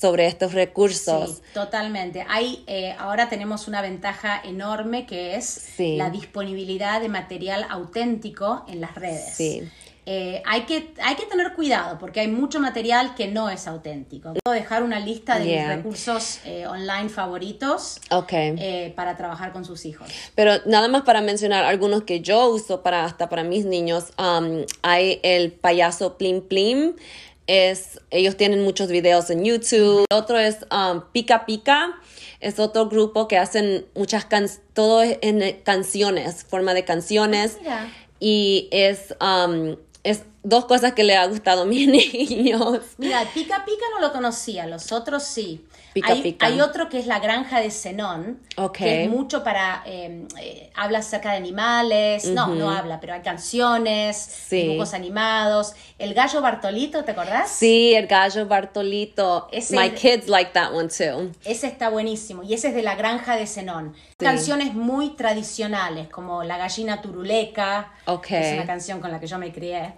[0.00, 1.30] sobre estos recursos.
[1.30, 2.24] Sí, totalmente.
[2.28, 8.80] Hay, eh, ahora tenemos una ventaja enorme que es la disponibilidad de material auténtico en
[8.80, 9.34] las redes.
[9.34, 9.68] Sí.
[10.12, 14.34] Eh, hay, que, hay que tener cuidado porque hay mucho material que no es auténtico.
[14.42, 18.92] Puedo dejar una lista de mis recursos eh, online favoritos okay.
[18.96, 20.08] para trabajar con sus hijos.
[20.34, 24.64] Pero nada más para mencionar algunos que yo uso para hasta para mis niños, um,
[24.82, 26.94] hay el payaso Plim Plim
[27.46, 30.04] es, ellos tienen muchos videos en YouTube.
[30.12, 32.00] Otro es um, Pica Pica,
[32.40, 37.58] es otro grupo que hacen muchas canciones, todo en canciones, forma de canciones.
[37.68, 37.88] Ah,
[38.20, 41.88] y es, um, es dos cosas que le ha gustado a mis
[42.28, 42.80] niños.
[42.98, 45.64] Mira, Pica Pica no lo conocía, los otros sí
[46.40, 48.40] hay, otro que es La Granja de Zenón,
[48.72, 53.22] que es mucho para, em, eh, habla acerca de animales, no, no habla, pero hay
[53.22, 55.74] canciones, dibujos animados.
[55.98, 57.50] El gallo Bartolito, ¿te acordás?
[57.50, 59.48] Sí, el gallo Bartolito.
[59.70, 61.32] My kids like that one too.
[61.44, 63.94] Ese está buenísimo y ese es de La Granja de Zenón.
[64.16, 69.52] Canciones muy tradicionales, como La gallina turuleca, es una canción con la que yo me
[69.52, 69.94] crié.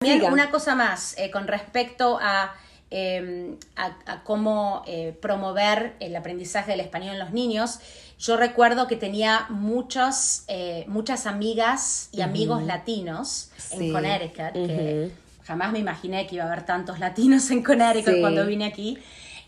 [0.00, 2.54] También una cosa más, eh, con respecto a
[2.90, 7.80] Em, a, cómo eh, promover el aprendizaje del español en los niños,
[8.18, 15.10] yo recuerdo que tenía muchos, eh, muchas amigas y amigos latinos en Connecticut, que
[15.44, 18.96] jamás me imaginé que iba a haber tantos latinos en Connecticut cuando vine aquí.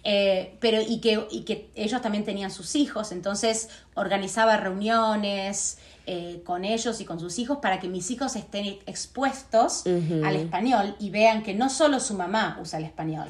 [0.03, 6.41] Eh, pero y que, y que ellos también tenían sus hijos, entonces organizaba reuniones, eh,
[6.45, 11.11] con ellos y con sus hijos para que mis hijos estén expuestos al español y
[11.11, 13.29] vean que no solo su mamá usa el español,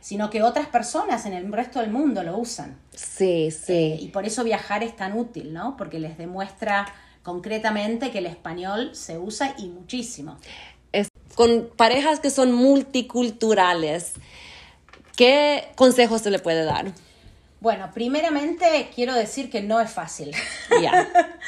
[0.00, 2.78] sino que otras personas en el resto del mundo lo usan.
[2.94, 3.72] Sí, sí.
[3.72, 5.76] Eh, y por eso viajar es tan útil, ¿no?
[5.76, 6.86] Porque les demuestra
[7.22, 10.38] concretamente que el español se usa y muchísimo.
[10.92, 14.14] Es, con parejas que son multiculturales,
[15.22, 16.86] ¿qué consejos se le puede dar?
[17.60, 20.34] Bueno, primeramente quiero decir que no es fácil.
[20.80, 21.08] Ya.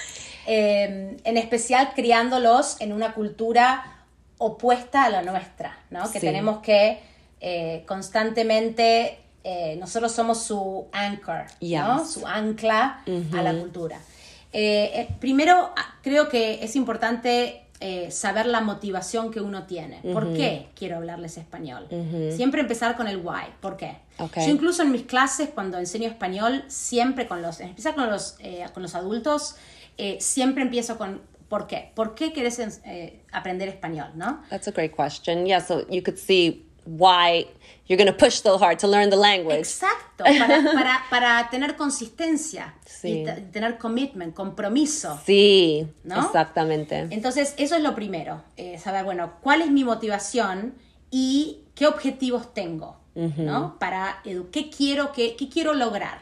[0.47, 4.05] Em, en especial criándolos en una cultura
[4.37, 6.13] opuesta a la nuestra, ¿no?
[6.13, 7.01] Que tenemos que
[7.41, 12.05] eh, constantemente, eh, nosotros somos su anchor, ¿no?
[12.05, 13.99] Su ancla a la cultura.
[14.53, 17.64] Eh, primero, ah, creo que es importante
[18.11, 20.01] saber la motivación que uno tiene.
[20.13, 21.87] ¿Por qué quiero hablarles español?
[22.35, 23.53] Siempre empezar con el why.
[23.61, 23.97] ¿Por qué?
[24.19, 28.39] Yo incluso en mis clases, cuando enseño español, siempre con los, empezar con los,
[28.73, 29.57] con los adultos,
[29.97, 31.93] eh, siempre empiezo con ¿por qué?
[31.95, 34.43] ¿Por qué quieres eh, aprender español, no?
[34.51, 35.47] That's a great question.
[35.47, 37.47] Yeah, so you could see why
[37.87, 39.59] you're going to push so hard to learn the language.
[39.59, 43.25] Exacto, para, para, para tener consistencia sí.
[43.27, 45.21] y tener commitment, compromiso.
[45.25, 46.25] Sí, ¿no?
[46.25, 47.09] exactamente.
[47.11, 50.75] Entonces, eso es lo primero, eh, saber, bueno, cuál es mi motivación
[51.11, 53.79] y qué objetivos tengo, ¿no?
[53.79, 56.19] Para, ¿qué quiero, qué, qué quiero lograr,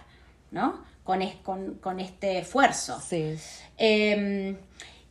[0.50, 0.84] ¿no?
[1.04, 3.00] Con, es, con, con este esfuerzo.
[3.00, 3.34] Sí.
[3.78, 4.56] Em,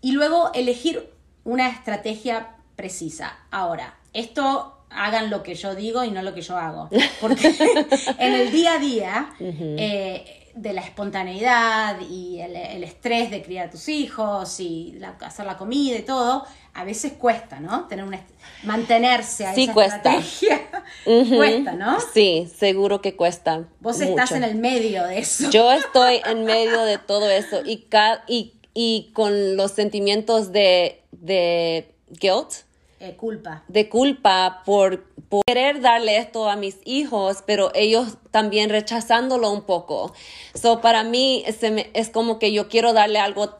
[0.01, 1.11] y luego elegir
[1.43, 3.37] una estrategia precisa.
[3.49, 6.89] Ahora, esto hagan lo que yo digo y no lo que yo hago.
[7.21, 7.47] Porque
[8.17, 13.71] en el día a día eh, de la espontaneidad y el, estrés de criar a
[13.71, 17.87] tus hijos y hacer la comida y todo, a veces cuesta, ¿no?
[17.87, 18.21] Tener una,
[18.63, 19.95] mantenerse a sí, esa cuesta.
[20.17, 20.61] estrategia.
[21.35, 21.97] cuesta, ¿no?
[22.13, 23.65] Sí, seguro que cuesta.
[23.79, 25.49] Vos estás en el medio de eso.
[25.49, 27.87] Yo estoy en medio de todo eso y,
[28.27, 32.70] y, y con los sentimientos de, de guilt.
[33.03, 33.63] Eh, culpa.
[33.67, 39.63] De culpa por, por, querer darle esto a mis hijos, pero ellos también rechazándolo un
[39.63, 40.13] poco.
[40.53, 43.55] So, para mí es como que yo quiero darle algo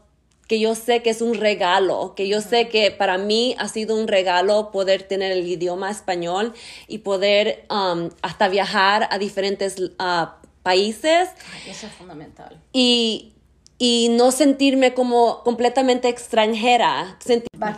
[0.48, 3.96] que yo sé que es un regalo, que yo sé que para mí ha sido
[3.96, 6.54] un regalo poder tener el idioma español
[6.88, 10.26] y poder um, hasta viajar a diferentes uh,
[10.62, 11.30] países.
[11.68, 12.62] eso es fundamental.
[12.74, 13.34] Y,
[13.84, 17.18] y no sentirme como completamente extranjera.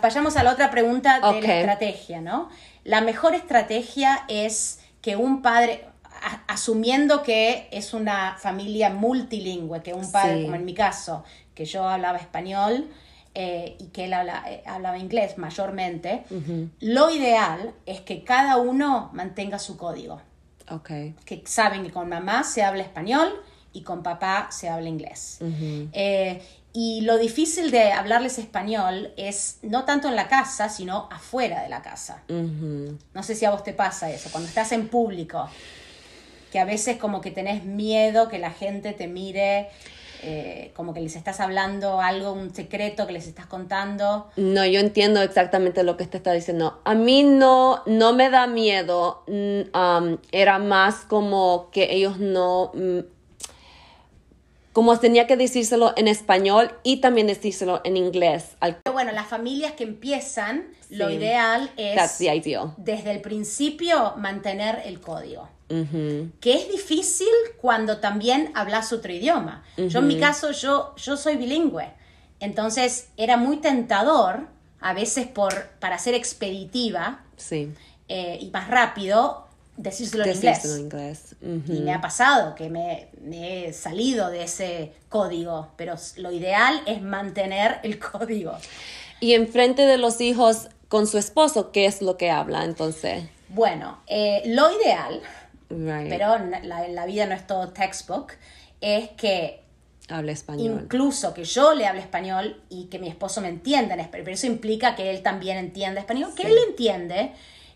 [0.02, 2.50] Vayamos a la otra pregunta de la estrategia, ¿no?
[2.84, 5.86] La mejor estrategia es que un padre,
[6.46, 11.88] asumiendo que es una familia multilingüe, que un padre, como en mi caso, que yo
[11.88, 12.86] hablaba español
[13.34, 16.24] eh, y que él eh, hablaba inglés mayormente,
[16.80, 20.20] lo ideal es que cada uno mantenga su código.
[20.70, 21.14] Okay.
[21.24, 23.42] Que saben que con mamá se habla español
[23.74, 25.38] y con papá se habla inglés.
[25.92, 26.40] Eh,
[26.72, 31.68] y lo difícil de hablarles español es no tanto en la casa, sino afuera de
[31.68, 32.22] la casa.
[32.28, 35.46] No sé si a vos te pasa eso, cuando estás en público,
[36.50, 39.68] que a veces como que tenés miedo que la gente te mire
[40.26, 44.30] eh, como que les estás hablando algo, un secreto que les estás contando.
[44.36, 46.80] No, yo entiendo exactamente lo que te está diciendo.
[46.84, 49.22] A mí no, no me da miedo.
[49.26, 52.72] mm, um, era más como que ellos no.
[54.74, 58.56] Como tenía que decírselo en español y también decírselo en inglés.
[58.60, 61.14] Al, Pero bueno, las familias que empiezan, lo Sí.
[61.14, 62.74] ideal that's es the ideal.
[62.76, 65.48] desde el principio mantener el código.
[65.70, 66.28] Ujú.
[66.40, 67.26] que es difícil
[67.58, 69.64] cuando también hablas otro idioma.
[69.78, 71.90] Yo en mi caso, yo, yo soy bilingüe,
[72.38, 74.46] entonces era muy tentador,
[74.80, 77.72] a veces por, para ser expeditiva Sí.
[78.08, 79.43] eh, y más rápido,
[79.76, 80.62] decírselo en inglés.
[80.62, 81.36] Decírselo en inglés.
[81.42, 81.72] Ujú.
[81.72, 86.80] Y me ha pasado que me, me he salido de ese código, pero lo ideal
[86.86, 88.56] es mantener el código.
[89.20, 93.24] Y enfrente de los hijos con su esposo, ¿qué es lo que habla entonces?
[93.48, 95.20] Bueno, eh, lo ideal,
[95.70, 96.08] Right.
[96.08, 98.32] pero la, la vida no es todo textbook,
[98.80, 99.62] es que
[100.08, 100.80] Habla español.
[100.84, 104.34] incluso que yo le hable español y que mi esposo me entienda en español, pero
[104.34, 106.48] eso implica que él también entienda español, que Sí.
[106.48, 107.32] él entiende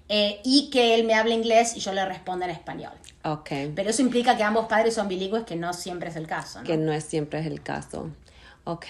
[0.09, 2.93] eh, y que él me hable inglés y yo le responda en español.
[3.25, 3.51] ok.
[3.75, 6.61] Pero eso implica que ambos padres son bilingües, que no siempre es el caso.
[6.61, 6.65] ¿no?
[6.67, 8.11] Que no es siempre es el caso.
[8.65, 8.87] Ok.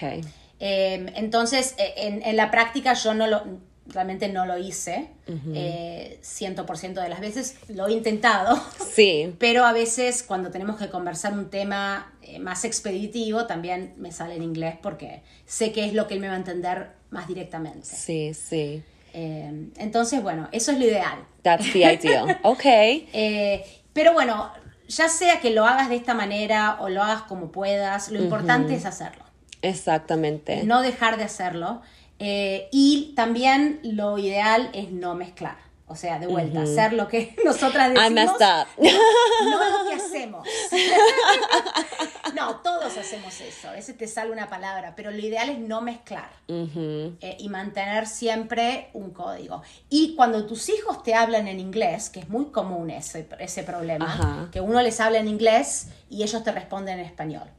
[0.61, 3.43] Eh, entonces, eh, en, en la práctica yo no lo,
[3.87, 5.09] realmente no lo hice,
[5.53, 8.59] eh, 100% de las veces lo he intentado.
[8.93, 9.33] Sí.
[9.39, 14.35] Pero a veces cuando tenemos que conversar un tema eh, más expeditivo también me sale
[14.35, 17.85] en inglés porque sé que es lo que él me va a entender más directamente.
[17.85, 18.83] Sí, sí.
[19.21, 21.25] Eh, entonces, bueno, eso es lo ideal.
[21.41, 22.39] That's the ideal.
[22.43, 22.63] Ok.
[22.63, 24.49] Eh, pero bueno,
[24.87, 28.75] ya sea que lo hagas de esta manera o lo hagas como puedas, lo importante
[28.75, 29.25] es hacerlo,
[29.61, 30.63] Exactamente.
[30.63, 31.81] no dejar de hacerlo.
[32.19, 35.57] Eh, y también lo ideal es no mezclar.
[35.91, 38.35] O sea, de vuelta, hacer lo que nosotras decimos.
[38.35, 38.67] Up.
[38.77, 40.47] no lo que hacemos.
[42.35, 43.69] no, todos hacemos eso.
[43.69, 48.05] A veces te sale una palabra, pero lo ideal es no mezclar eh, y mantener
[48.05, 49.63] siempre un código.
[49.89, 54.05] Y cuando tus hijos te hablan en inglés, que es muy común ese, ese problema,
[54.05, 54.49] Ajá.
[54.51, 57.49] que uno les habla en inglés y ellos te responden en español.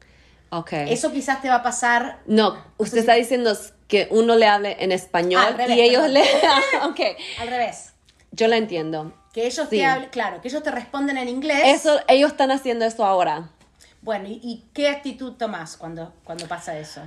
[0.51, 0.73] Ok.
[0.73, 3.57] Eso quizás te va a pasar No, usted está diciendo
[3.89, 6.23] que uno le hable en español revés, y ellos le...
[6.85, 7.01] ok,
[7.41, 7.90] al revés.
[8.33, 9.13] Yo la entiendo.
[9.33, 9.77] Que ellos Sí.
[9.79, 11.63] te hablen, claro, que ellos te responden en inglés.
[11.65, 13.51] Eso, ellos están haciendo eso ahora.
[14.03, 17.03] Bueno, ¿y, y qué actitud tomas cuando, cuando pasa eso?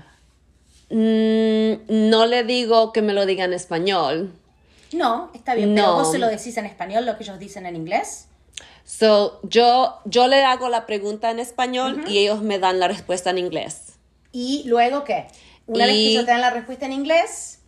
[0.89, 4.31] Mm, no le digo que me lo diga en español.
[4.91, 5.93] No, está bien, pero No.
[5.95, 8.27] vos se lo decís en español lo que ellos dicen en inglés.
[8.85, 13.31] So, yo, yo le hago la pregunta en español y ellos me dan la respuesta
[13.31, 13.93] en inglés.
[14.31, 15.27] Y luego qué?
[15.65, 17.59] Una vez que Y- ellos te dan la respuesta en inglés,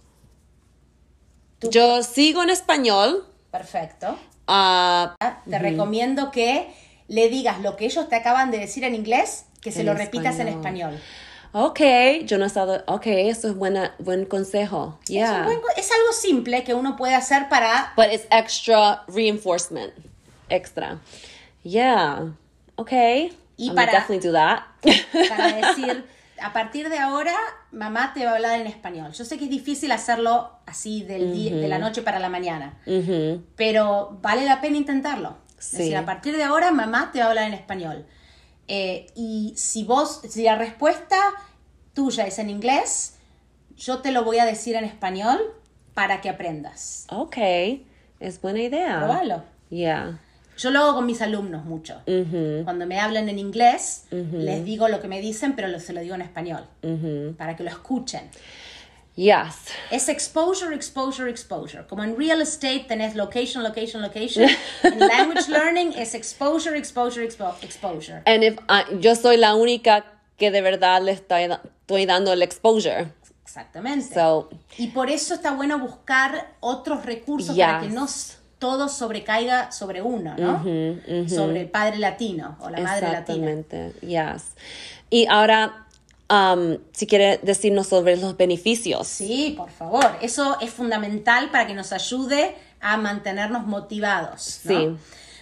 [1.60, 3.26] Tú- Yo sigo en español.
[3.58, 4.18] Perfecto.
[4.48, 5.15] ah,
[5.50, 6.68] Te recomiendo que
[7.08, 9.94] le digas lo que ellos te acaban de decir en inglés, que se En lo
[9.94, 11.00] repitas en español.
[11.54, 11.80] ok,
[12.26, 12.84] yo no he estado...
[12.88, 15.00] Ok, eso es buena, buen consejo.
[15.04, 15.39] Es, Yeah.
[15.39, 19.94] un buen es algo simple que uno puede hacer para But it's extra reinforcement.
[20.50, 21.00] Extra.
[21.63, 22.34] Yeah.
[22.76, 23.32] Okay.
[23.58, 24.63] Y I'm para- definitely do that.
[25.30, 26.06] para decir,
[26.41, 27.34] a partir de ahora,
[27.71, 29.12] mamá te va a hablar en español.
[29.13, 32.78] Yo sé que es difícil hacerlo así del día- de la noche para la mañana,
[33.56, 35.38] pero vale la pena intentarlo.
[35.58, 35.78] Es Sí.
[35.78, 38.06] decir, a partir de ahora, mamá te va a hablar en español.
[38.67, 41.17] Eh, y si vos, si la respuesta
[41.93, 43.15] tuya es en inglés,
[43.78, 45.39] yo te lo voy a decir en español
[45.93, 47.06] para que aprendas.
[47.10, 47.88] Okay.
[48.19, 49.00] Es buena idea.
[49.00, 49.43] Probalo.
[49.69, 50.19] Yeah.
[50.58, 52.02] Yo lo hago con mis alumnos mucho.
[52.08, 52.63] Mhm.
[52.63, 56.02] Cuando me hablan en inglés, les digo lo que me dicen, pero lo- se lo
[56.02, 57.36] digo en español, Mhm.
[57.36, 58.30] para que lo escuchen.
[59.15, 59.68] Yes.
[59.91, 61.86] Es exposure, exposure, exposure.
[61.88, 64.46] Como en real estate tenés location, location, location.
[64.84, 68.22] En language learning es exposure, exposure, expo- exposure.
[68.26, 70.04] And if I- yo soy la única
[70.38, 73.08] que de verdad le estoy, estoy dando el exposure.
[73.41, 74.13] Exactamente.
[74.13, 77.94] So, y por eso está bueno buscar otros recursos para que Yes.
[78.65, 80.63] Todo sobrecaiga sobre uno, ¿no?
[81.30, 83.51] Sobre el padre latino o la madre latina.
[83.51, 83.93] exactamente.
[84.01, 84.56] Yes.
[85.12, 85.86] Y ahora,
[86.32, 89.08] um, si quiere decirnos sobre los beneficios.
[89.08, 90.17] Sí, por favor.
[90.19, 94.62] Eso es fundamental para que nos ayude a mantenernos motivados.
[94.63, 94.71] ¿no?
[94.71, 94.98] Sí.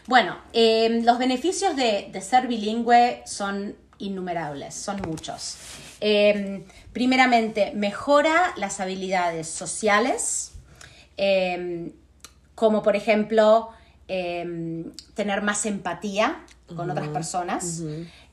[0.05, 5.55] Bueno, eh, los beneficios de, de ser bilingüe son innumerables, son muchos.
[6.01, 10.51] Eh, primeramente, mejora las habilidades sociales,
[11.15, 11.93] eh,
[12.55, 13.69] como por ejemplo
[14.07, 14.85] eh,
[15.15, 17.81] tener más empatía con otras personas,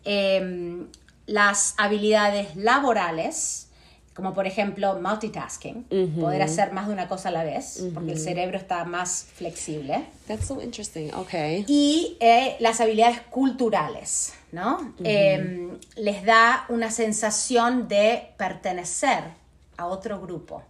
[0.04, 0.86] Eh,
[1.26, 3.68] las habilidades laborales,
[4.14, 5.84] como por ejemplo multitasking,
[6.18, 10.06] poder hacer más de una cosa a la vez, porque el cerebro está más flexible.
[10.26, 11.12] That's so interesting.
[11.14, 11.64] Okay.
[11.68, 14.92] Y eh, las habilidades culturales, ¿no?
[15.04, 19.22] Em, les da una sensación de pertenecer
[19.76, 20.62] a otro grupo.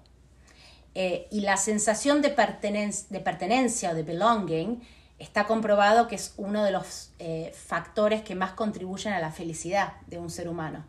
[0.94, 4.80] Eh, y la sensación de, pertenen- de pertenencia o de belonging
[5.18, 9.92] está comprobado que es uno de los eh, factores que más contribuyen a la felicidad
[10.08, 10.84] de un ser humano.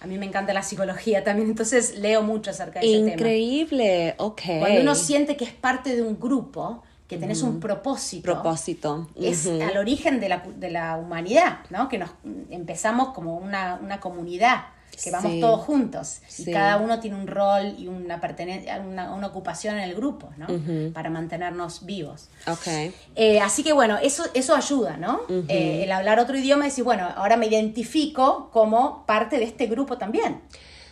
[0.00, 3.12] A mí me encanta la psicología también, entonces leo mucho acerca de ese tema.
[3.14, 4.14] Increíble.
[4.18, 4.60] Okay.
[4.60, 9.08] Cuando uno siente que es parte de un grupo, que tenés un propósito, Propósito.
[9.16, 11.88] es al origen de la, de la humanidad, ¿no?
[11.88, 12.10] Que nos
[12.50, 14.66] empezamos como una, una comunidad,
[15.02, 15.40] que vamos Sí.
[15.40, 16.50] todos juntos Sí.
[16.50, 20.30] y cada uno tiene un rol y una, pertenencia, una, una ocupación en el grupo,
[20.36, 20.46] ¿no?
[20.92, 22.28] Para mantenernos vivos.
[22.46, 22.92] Okay.
[23.14, 25.20] Eh, así que bueno, eso, eso ayuda, ¿no?
[25.48, 29.66] Eh, el hablar otro idioma y decir, bueno, ahora me identifico como parte de este
[29.66, 30.40] grupo también.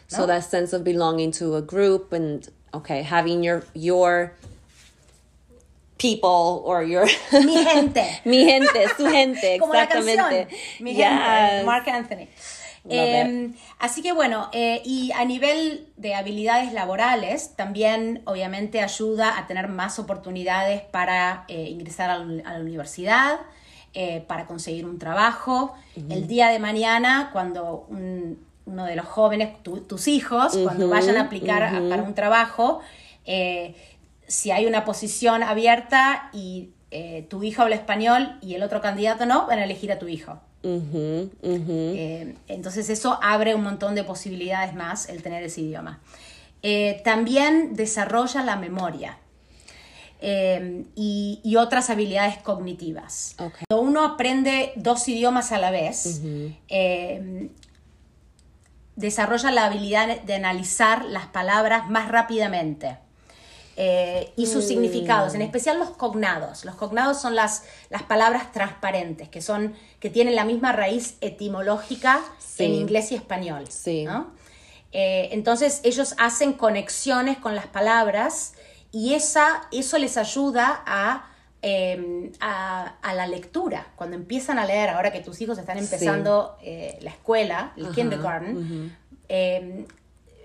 [0.09, 4.35] So that sense of belonging to a group and okay, having your your
[5.99, 7.07] people or your
[7.45, 8.05] Mi gente.
[8.25, 10.47] mi gente, su gente, Como la exactamente.
[10.47, 10.49] canción,
[10.81, 11.07] mi Yes.
[11.09, 12.29] gente, Mark Anthony.
[12.91, 19.47] Eh, así que bueno, eh, y a nivel de habilidades laborales, también obviamente ayuda a
[19.47, 23.39] tener más oportunidades para eh, ingresar a la, a la universidad,
[23.95, 25.75] eh, para conseguir un trabajo.
[26.11, 31.17] El día de mañana, cuando un- uno de los jóvenes, tu- tus hijos, cuando vayan
[31.17, 32.81] a aplicar a- para un trabajo,
[33.25, 33.75] eh,
[34.27, 39.27] si hay una posición abierta y eh, tu hijo habla español y el otro candidato
[39.27, 40.39] no, van a elegir a tu hijo.
[41.43, 46.01] Eh, entonces eso abre un montón de posibilidades más el tener ese idioma.
[46.63, 49.19] Eh, también desarrolla la memoria
[50.21, 53.35] eh, y, y otras habilidades cognitivas.
[53.39, 53.65] Okay.
[53.69, 56.23] Cuando uno aprende dos idiomas a la vez,
[58.97, 62.99] desarrolla la habilidad de analizar las palabras más rápidamente.
[63.79, 66.65] Eh, y sus significados, en especial los cognados.
[66.65, 72.21] Los cognados son las, las palabras transparentes, que, son, que tienen la misma raíz etimológica
[72.39, 72.65] Sí.
[72.65, 73.67] en inglés y español.
[73.69, 74.05] Sí.
[74.05, 74.31] ¿no?
[74.93, 78.55] Eh, entonces ellos hacen conexiones con las palabras
[78.93, 81.27] y esa, eso les ayuda a,
[81.61, 83.89] eh, a, a la lectura.
[83.97, 88.97] Cuando empiezan a leer, ahora que tus hijos están empezando eh, la escuela, el kindergarten,
[89.29, 89.87] eh,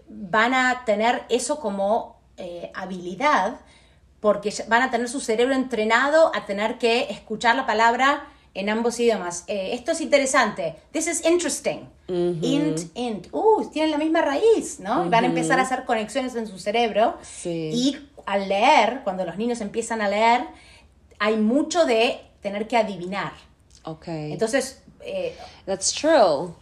[0.10, 3.60] van a tener eso como eh, habilidad
[4.20, 9.00] porque van a tener su cerebro entrenado a tener que escuchar la palabra en ambos
[9.00, 9.46] idiomas.
[9.48, 10.76] Eh, esto es interesante.
[10.92, 11.88] This is interesting.
[12.08, 13.28] Int, int.
[13.32, 15.06] Uh, tienen la misma raíz, ¿no?
[15.06, 17.18] Y Van a empezar a hacer conexiones en su cerebro.
[17.24, 17.70] Sí.
[17.74, 20.42] Y al leer, cuando los niños empiezan a leer,
[21.20, 23.32] hay mucho de tener que adivinar.
[23.84, 24.34] Okay.
[24.34, 25.36] Entonces, eh,
[25.66, 26.54] That's true.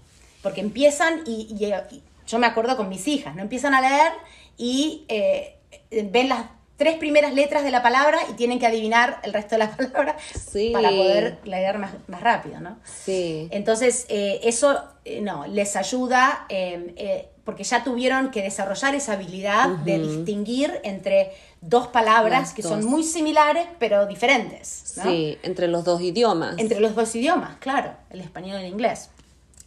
[0.43, 1.65] porque empiezan y, y-
[1.95, 3.41] y yo me acuerdo con mis hijas, ¿no?
[3.41, 4.11] Empiezan a leer
[4.57, 5.55] y eh,
[5.91, 6.45] ven las
[6.77, 10.15] tres primeras letras de la palabra y tienen que adivinar el resto de la palabra
[10.33, 10.69] Sí.
[10.71, 12.77] para poder leer más, más rápido, ¿no?
[12.85, 13.49] Sí.
[13.51, 19.13] Entonces, eh, eso, eh, no, les ayuda eh, eh, porque ya tuvieron que desarrollar esa
[19.13, 21.31] habilidad de distinguir entre
[21.61, 22.71] dos palabras Las que dos.
[22.71, 25.03] son muy similares pero diferentes, ¿no?
[25.03, 26.55] Sí, entre los dos idiomas.
[26.59, 29.09] Entre los dos idiomas, claro, el español y el inglés.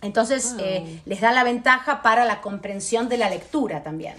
[0.03, 0.61] Entonces, Wow.
[0.65, 4.15] eh, les da la ventaja para la comprensión de la lectura también.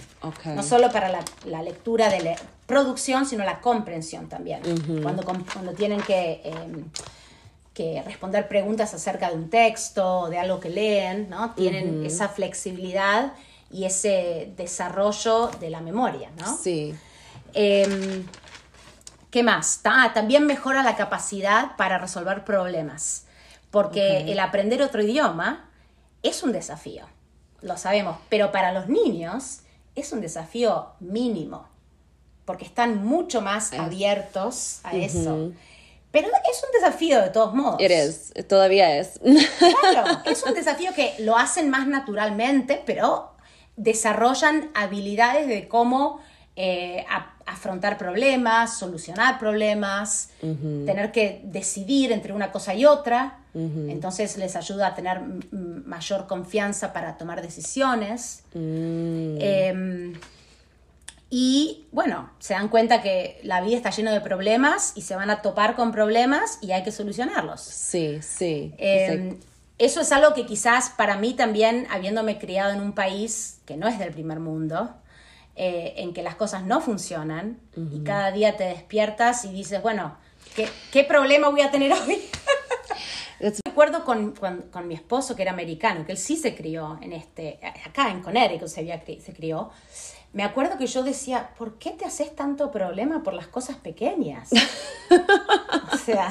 [0.46, 4.62] No solo para la, la lectura de la producción, sino la comprensión también.
[5.04, 6.54] cuando, cuando tienen que, eh,
[7.74, 11.52] que responder preguntas acerca de un texto o de algo que leen, ¿no?
[11.54, 13.34] Tienen esa flexibilidad
[13.70, 16.58] y ese desarrollo de la memoria, ¿no?
[16.58, 16.94] Sí.
[17.54, 18.26] Em,
[19.32, 19.80] ¿Qué más?
[19.82, 23.26] Ta- ah, también mejora la capacidad para resolver problemas,
[23.72, 25.66] porque el aprender otro idioma
[26.24, 27.06] es un desafío,
[27.62, 29.60] lo sabemos, pero para los niños
[29.96, 31.68] es un desafío mínimo,
[32.46, 35.52] porque están mucho más abiertos a eso.
[36.12, 37.82] Pero es un desafío de todos modos.
[37.82, 38.34] It is.
[38.48, 39.20] Todavía es.
[39.92, 43.32] Claro, es un desafío que lo hacen más naturalmente, pero
[43.78, 46.20] desarrollan habilidades de cómo
[46.56, 50.30] eh, a- afrontar problemas, solucionar problemas,
[50.86, 53.40] tener que decidir entre una cosa y otra.
[53.56, 58.44] Entonces les ayuda a tener mm, mm, mayor confianza para tomar decisiones.
[58.56, 60.14] Em,
[61.30, 65.30] y bueno, se dan cuenta que la vida está llena de problemas y se van
[65.30, 67.62] a topar con problemas y hay que solucionarlos.
[67.62, 68.74] Sí, sí.
[68.78, 69.38] Eh,
[69.78, 73.88] eso es algo que quizás para mí también, habiéndome criado en un país que no
[73.88, 74.94] es del primer mundo,
[75.56, 80.16] eh, en que las cosas no funcionan y cada día te despiertas y dices, bueno,
[80.56, 82.22] ¿qué, qué problema voy a tener hoy?
[83.66, 87.14] Recuerdo con, con, con, mi esposo, que era americano, que él sí se crió en
[87.14, 89.72] este, acá en Connecticut se, había, se crió.
[90.32, 94.50] Me acuerdo que yo decía, ¿por qué te haces tanto problema por las cosas pequeñas?
[95.94, 96.30] o sea...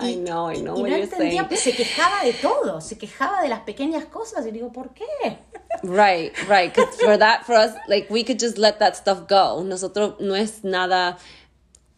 [0.00, 3.48] I know, I know y no entendía, pues se quejaba de todo, se quejaba de
[3.48, 5.04] las pequeñas cosas y digo, ¿por qué?
[5.82, 9.62] Right, right, because for that, for us, like we could just let that stuff go.
[9.62, 11.18] Nosotros no es nada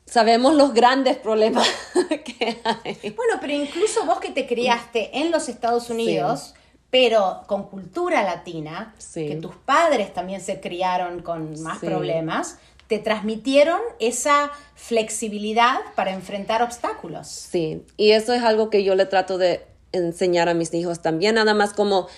[0.07, 1.67] sabemos los grandes problemas
[2.09, 3.11] que hay.
[3.11, 6.55] Bueno, pero incluso vos que te criaste en los Estados Unidos,
[6.91, 13.81] pero con cultura latina, que tus padres también se criaron con más problemas, te transmitieron
[13.99, 17.27] esa flexibilidad para enfrentar obstáculos.
[17.29, 21.37] Sí, y eso es algo que yo le trato de enseñar a mis hijos también,
[21.37, 22.09] nada más como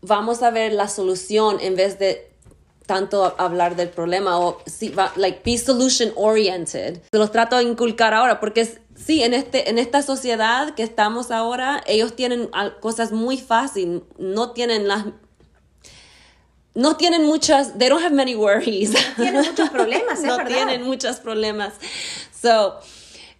[0.00, 2.31] vamos a ver la solución en vez de
[2.86, 7.00] tanto hablar del problema o sí, like be solution oriented.
[7.10, 11.30] Se los trato de inculcar ahora porque sí, en, este, en esta sociedad que estamos
[11.30, 15.06] ahora, ellos tienen cosas muy fáciles, no tienen las...
[16.74, 18.94] No tienen muchas, they don't have many worries.
[19.16, 21.74] Tienen muchos problemas, es No tienen muchos problemas.
[22.40, 22.78] So,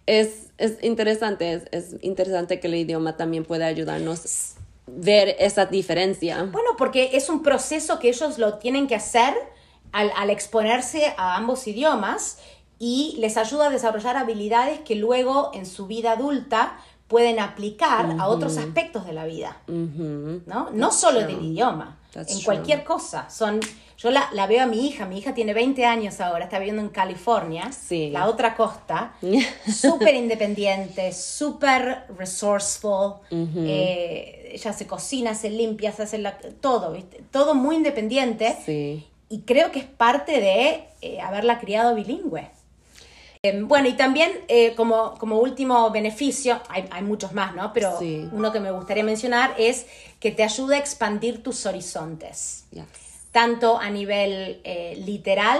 [0.05, 4.52] es, es interesante, es, es interesante que el idioma también puede ayudarnos
[4.87, 6.43] ver esa diferencia.
[6.51, 9.33] Bueno, porque es un proceso que ellos lo tienen que hacer
[9.91, 12.39] al, exponerse a ambos idiomas
[12.79, 16.77] y les ayuda a desarrollar habilidades que luego en su vida adulta
[17.07, 20.69] pueden aplicar a otros aspectos de la vida, ¿no?
[20.71, 23.29] No solo del idioma, en cualquier cosa.
[23.29, 23.59] Son,
[23.97, 26.81] yo la, la, veo a mi hija, mi hija tiene 20 años ahora, está viviendo
[26.81, 27.69] en California,
[28.11, 29.15] la otra costa,
[29.67, 36.23] súper independiente, súper resourceful, eh, ella se cocina, se limpia, se hace
[36.61, 36.95] todo,
[37.31, 38.57] todo muy independiente.
[39.29, 42.51] Y creo que es parte de eh, haberla criado bilingüe.
[43.45, 47.73] Em, bueno, y también eh, como, como, último beneficio, hay, hay, muchos más, ¿no?
[47.73, 47.99] Pero
[48.31, 49.85] uno que me gustaría mencionar es
[50.21, 52.67] que te ayuda a expandir tus horizontes.
[53.33, 55.59] Tanto a nivel eh, literal,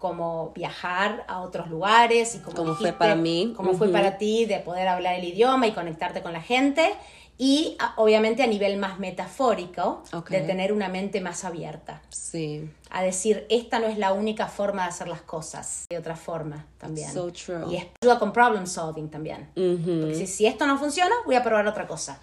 [0.00, 3.54] como viajar a otros lugares y como, fue para mí.
[3.56, 6.94] Como fue para ti de poder hablar el idioma y conectarte con la gente.
[7.36, 12.00] Y obviamente a nivel más metafórico, de tener una mente más abierta.
[12.10, 12.70] Sí.
[12.90, 16.66] A decir, esta no es la única forma de hacer las cosas, hay otra forma
[16.78, 17.12] también.
[17.12, 17.64] So true.
[17.72, 19.48] Y ayuda con problem solving también.
[19.54, 22.20] Porque si, si, esto no funciona, voy a probar otra cosa.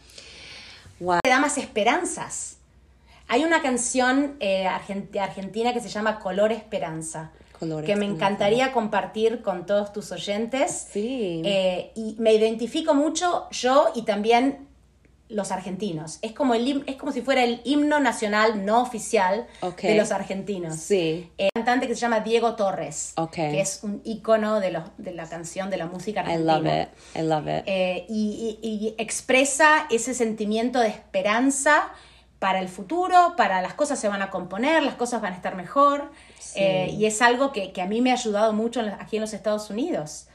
[1.02, 1.20] Wow.
[1.22, 2.58] Te da más esperanzas.
[3.28, 4.68] Hay una canción eh,
[5.12, 7.32] de Argentina que se llama Color Esperanza.
[7.86, 10.88] que me encantaría compartir con todos tus oyentes.
[10.92, 11.42] Sí.
[11.46, 14.71] Eh, y me identifico mucho yo y también
[15.32, 16.20] los argentinos.
[16.22, 19.48] Es como, el, es como si fuera el himno nacional no oficial
[19.82, 20.76] de los argentinos.
[20.76, 21.32] Sí.
[21.38, 25.70] Un cantante que se llama Diego Torres, que es un ícono de, de la canción,
[25.70, 26.58] de la música argentina.
[26.58, 27.64] I love it, I love it.
[27.66, 31.92] Eh, y, expresa ese sentimiento de esperanza
[32.40, 35.56] para el futuro, para las cosas se van a componer, las cosas van a estar
[35.56, 36.12] mejor.
[36.56, 39.70] Eh, y es algo que, a mí me ha ayudado mucho aquí en los Estados
[39.70, 40.28] Unidos.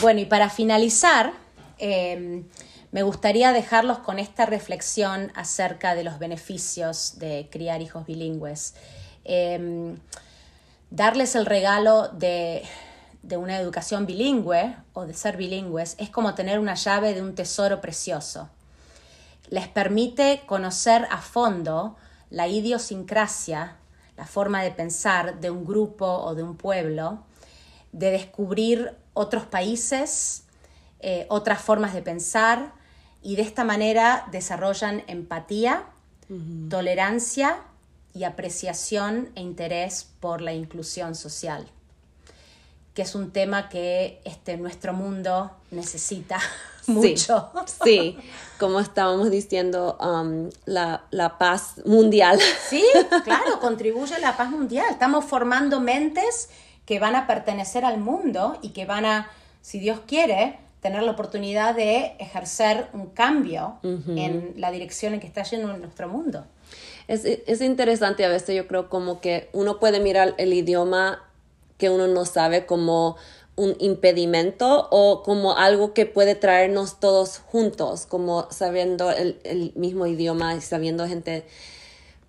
[0.00, 1.32] Bueno, y para finalizar,
[1.78, 2.44] eh,
[2.92, 8.74] me gustaría dejarlos con esta reflexión acerca de los beneficios de criar hijos bilingües.
[9.24, 9.96] Em,
[10.90, 12.64] darles el regalo de,
[13.22, 17.34] de, una educación bilingüe o de ser bilingües es como tener una llave de un
[17.34, 18.48] tesoro precioso.
[19.50, 21.96] Les permite conocer a fondo
[22.28, 23.76] la idiosincrasia,
[24.16, 27.24] la forma de pensar de un grupo o de un pueblo,
[27.92, 30.44] de descubrir otros países,
[31.00, 32.79] eh, otras formas de pensar,
[33.22, 35.84] y de esta manera desarrollan empatía,
[36.68, 37.58] tolerancia
[38.14, 41.66] y apreciación e interés por la inclusión social,
[42.94, 46.38] que es un tema que este, nuestro mundo necesita
[46.86, 47.50] mucho.
[47.84, 48.16] Sí,
[48.58, 52.38] como estábamos diciendo, um, la, la, paz mundial.
[52.68, 52.84] Sí,
[53.24, 54.86] claro, contribuye a la paz mundial.
[54.90, 56.48] Estamos formando mentes
[56.86, 61.12] que van a pertenecer al mundo y que van a, si Dios quiere, tener la
[61.12, 66.44] oportunidad de ejercer un cambio en la dirección en que está yendo nuestro mundo.
[67.06, 71.22] Es, es, interesante a veces, yo creo, como que uno puede mirar el idioma
[71.76, 73.16] que uno no sabe como
[73.56, 80.06] un impedimento o como algo que puede traernos todos juntos, como sabiendo el, el mismo
[80.06, 81.44] idioma y sabiendo gente,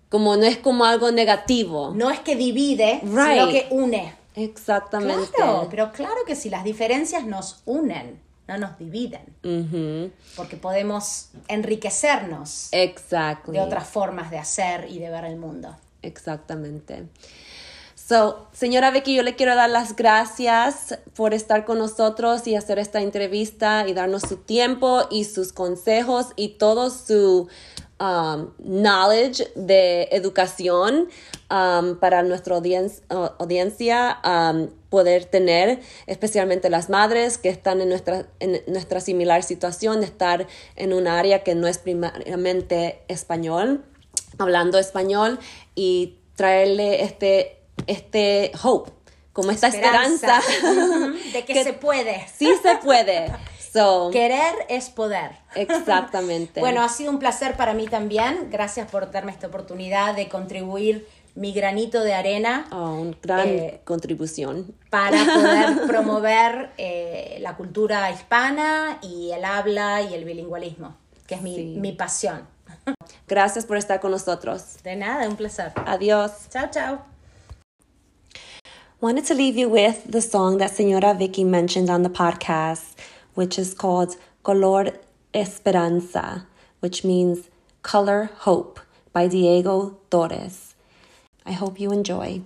[0.09, 1.93] como no es como algo negativo.
[1.95, 4.15] No es que divide, sino que une.
[4.35, 5.29] Exactamente.
[5.35, 10.11] Claro, pero claro que si las diferencias nos unen no nos dividen.
[10.35, 13.53] Porque podemos enriquecernos exactly.
[13.53, 15.75] de otras formas de hacer y de ver el mundo.
[16.01, 17.07] Exactamente.
[17.95, 22.77] So, señora Vicky, yo le quiero dar las gracias por estar con nosotros y hacer
[22.77, 27.47] esta entrevista y darnos su tiempo y sus consejos y todo su
[28.01, 31.07] um, knowledge de educación
[31.51, 38.61] um, para nuestra audiencia um, poder tener, especialmente las madres que están en nuestra, en
[38.67, 43.83] nuestra similar situación de estar en un área que no es primariamente español,
[44.37, 45.39] hablando español
[45.75, 48.91] y traerle este este hope,
[49.33, 50.41] como esta esperanza,
[51.33, 52.27] de que, se puede.
[52.35, 53.31] Sí se puede.
[54.11, 55.31] Querer es poder.
[55.55, 56.59] Exactamente.
[56.59, 58.49] bueno, ha sido un placer para mí también.
[58.51, 62.67] Gracias por darme esta oportunidad de contribuir mi granito de arena.
[62.71, 64.73] Oh, una gran eh, contribución.
[64.89, 70.95] Para poder promover eh, la cultura hispana y el habla y el bilingüismo,
[71.27, 72.47] que es mi, mi pasión.
[73.27, 74.77] Gracias por estar con nosotros.
[74.83, 75.71] De nada, un placer.
[75.85, 76.49] Adiós.
[76.49, 76.99] Chao, chao.
[78.99, 82.95] Wanted to leave you with the song that Senora Vicky mentioned on the podcast,
[83.33, 84.91] which is called Color
[85.33, 86.45] Esperanza,
[86.81, 87.49] which means
[87.81, 88.79] Color Hope
[89.11, 90.70] by Diego Torres.
[91.45, 92.41] I hope you enjoy.